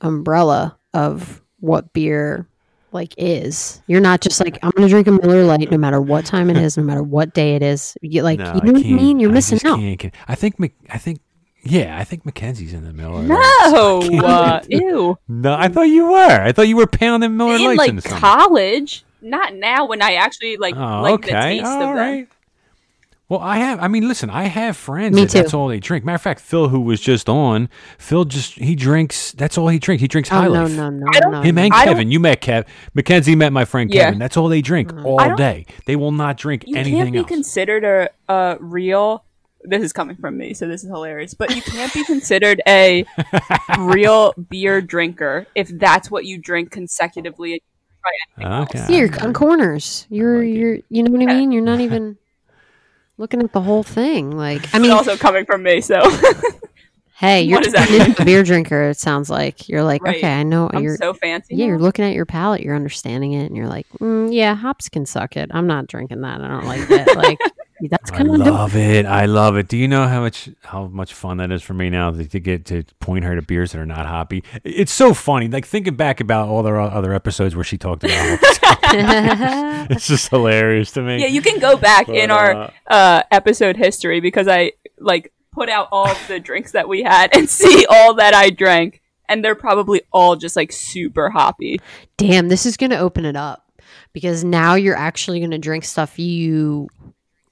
[0.00, 2.48] umbrella of what beer
[2.92, 3.82] like is.
[3.86, 6.48] You're not just like I'm going to drink a Miller Lite no matter what time
[6.50, 7.96] it is, no matter what day it is.
[8.00, 9.20] You like No, you know what I mean?
[9.20, 9.78] You're missing just out.
[9.78, 10.14] Can't, can't.
[10.26, 10.56] I think
[10.88, 11.20] I think
[11.62, 13.22] Yeah, I think Mackenzie's in the Miller.
[13.22, 14.24] No, Lights.
[14.24, 15.18] uh, ew.
[15.28, 16.40] no, I thought you were.
[16.40, 20.00] I thought you were pounding Miller In Lights like in the college, not now when
[20.00, 22.28] I actually like Oh, like the taste All of them.
[23.30, 23.36] Right.
[23.40, 23.80] Well, I have.
[23.80, 24.30] I mean, listen.
[24.30, 26.04] I have friends Me that that's all they drink.
[26.04, 27.68] Matter of fact, Phil, who was just on,
[27.98, 29.32] Phil just he drinks.
[29.32, 30.00] That's all he drinks.
[30.00, 30.72] He drinks Oh High no, Life.
[30.72, 31.42] no, no, I don't- no.
[31.42, 32.10] Him and I don't- Kevin.
[32.10, 32.66] You met Kev.
[32.94, 34.04] Mackenzie met my friend Yeah.
[34.06, 34.18] Kevin.
[34.18, 35.04] That's all they drink Mm.
[35.04, 35.66] all day.
[35.86, 37.26] They will not drink You anything You can't be else.
[37.28, 39.24] considered a, a real.
[39.68, 41.34] This is coming from me, so this is hilarious.
[41.34, 43.04] But you can't be considered a
[43.78, 47.54] real beer drinker if that's what you drink consecutively.
[47.54, 47.60] and
[48.38, 48.78] you try anything okay.
[48.78, 48.90] else.
[48.90, 50.06] Yeah, you're on corners.
[50.10, 51.50] You're like you're you know what I mean?
[51.50, 52.16] You're not even
[53.18, 54.30] looking at the whole thing.
[54.36, 56.00] Like I It's mean, also coming from me, so
[57.16, 58.90] hey, you're what does that turning into a beer drinker.
[58.90, 60.16] It sounds like you're like Right.
[60.16, 60.96] okay, I know I'm you're.
[60.96, 61.54] so fancy.
[61.56, 64.88] yeah, you're looking at your palate, you're understanding it, and you're like, mm, yeah, hops
[64.88, 65.50] can suck it.
[65.54, 66.40] I'm not drinking that.
[66.40, 67.16] I don't like it.
[67.16, 67.38] Like
[67.90, 69.06] that's I kind of love it.
[69.06, 69.68] I love it.
[69.68, 72.40] Do you know how much how much fun that is for me now to, to
[72.40, 74.42] get to point her to beers that are not hoppy?
[74.64, 75.48] It's so funny.
[75.48, 79.90] Like thinking back about all the other episodes where she talked about hops.
[79.90, 81.20] it's just hilarious to me.
[81.20, 85.32] Yeah, you can go back in But, our uh, uh, episode history because I like
[85.52, 89.44] put out all the drinks that we had and see all that I drank, and
[89.44, 91.80] they're probably all just like super hoppy.
[92.16, 92.48] damn.
[92.48, 93.62] This is gonna open it up
[94.12, 96.88] because now you're actually gonna drink stuff you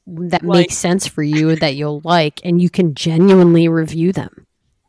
[0.07, 4.47] that Like- makes sense for you that you'll like, and you can genuinely review them.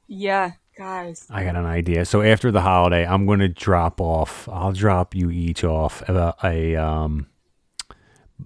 [0.07, 1.26] Yeah, guys.
[1.30, 2.05] I got an idea.
[2.05, 4.47] So after the holiday, I'm going to drop off.
[4.51, 7.28] I'll drop you each off a, a um,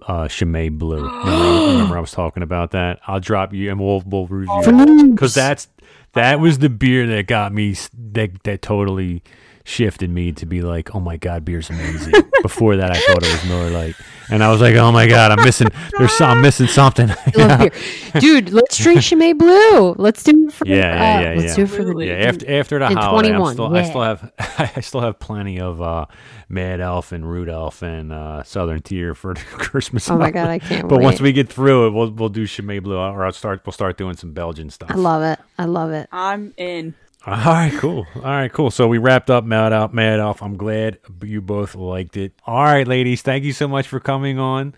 [0.07, 1.03] uh, Chimay Blue.
[1.25, 2.99] Remember, remember I was talking about that.
[3.07, 5.67] I'll drop you, and we'll we'll review because that's
[6.13, 7.75] that was the beer that got me
[8.13, 9.23] that that totally
[9.63, 12.13] shifted me to be like, oh my god, beer's amazing.
[12.41, 13.95] Before that, I thought it was Miller Lite,
[14.29, 15.67] and I was like, oh my god, I'm missing.
[15.97, 17.09] There's some, I'm missing something.
[17.11, 18.21] I love beer.
[18.21, 19.93] Dude, let's drink Chimay Blue.
[19.97, 22.07] Let's do it for Yeah, yeah, uh, yeah, let's do it for the Absolutely.
[22.07, 24.31] Yeah, after after the In holiday, I'm 21, still, I still have
[24.75, 26.05] I still have plenty of uh,
[26.47, 30.09] Mad Elf and Root Elf and uh, Southern Tier for the Christmas.
[30.09, 31.03] Oh my god, I can't But wait.
[31.03, 33.97] once we get through it, we'll we'll do Chimay Blue, or I'll start we'll start
[33.97, 34.91] doing some Belgian stuff.
[34.91, 35.39] I love it.
[35.57, 36.07] I love it.
[36.11, 36.95] I'm in.
[37.25, 38.07] All right, cool.
[38.15, 38.71] All right, cool.
[38.71, 40.41] So we wrapped up Mad Elf, Mad Off.
[40.41, 42.33] I'm glad you both liked it.
[42.45, 44.73] All right, ladies, thank you so much for coming on.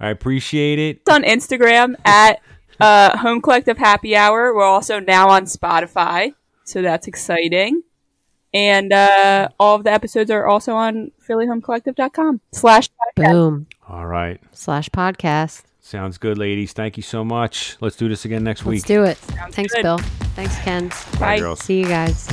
[0.00, 0.96] I appreciate it.
[1.06, 2.40] It's on Instagram at
[2.80, 4.54] uh, Home Collective Happy Hour.
[4.54, 6.34] We're also now on Spotify,
[6.64, 7.82] so that's exciting.
[8.54, 13.32] And uh, all of the episodes are also on PhillyHomeCollective.com slash podcast.
[13.32, 13.66] Boom.
[13.88, 15.62] All right, Slash podcast.
[15.92, 16.72] Sounds good, ladies.
[16.72, 17.76] Thank you so much.
[17.80, 18.76] Let's do this again next week.
[18.76, 19.18] Let's do it.
[19.18, 19.82] Sounds Thanks, good.
[19.82, 19.98] Bill.
[20.34, 20.88] Thanks, Ken.
[20.88, 21.38] Bye, Bye.
[21.38, 21.60] girls.
[21.60, 22.28] See you guys.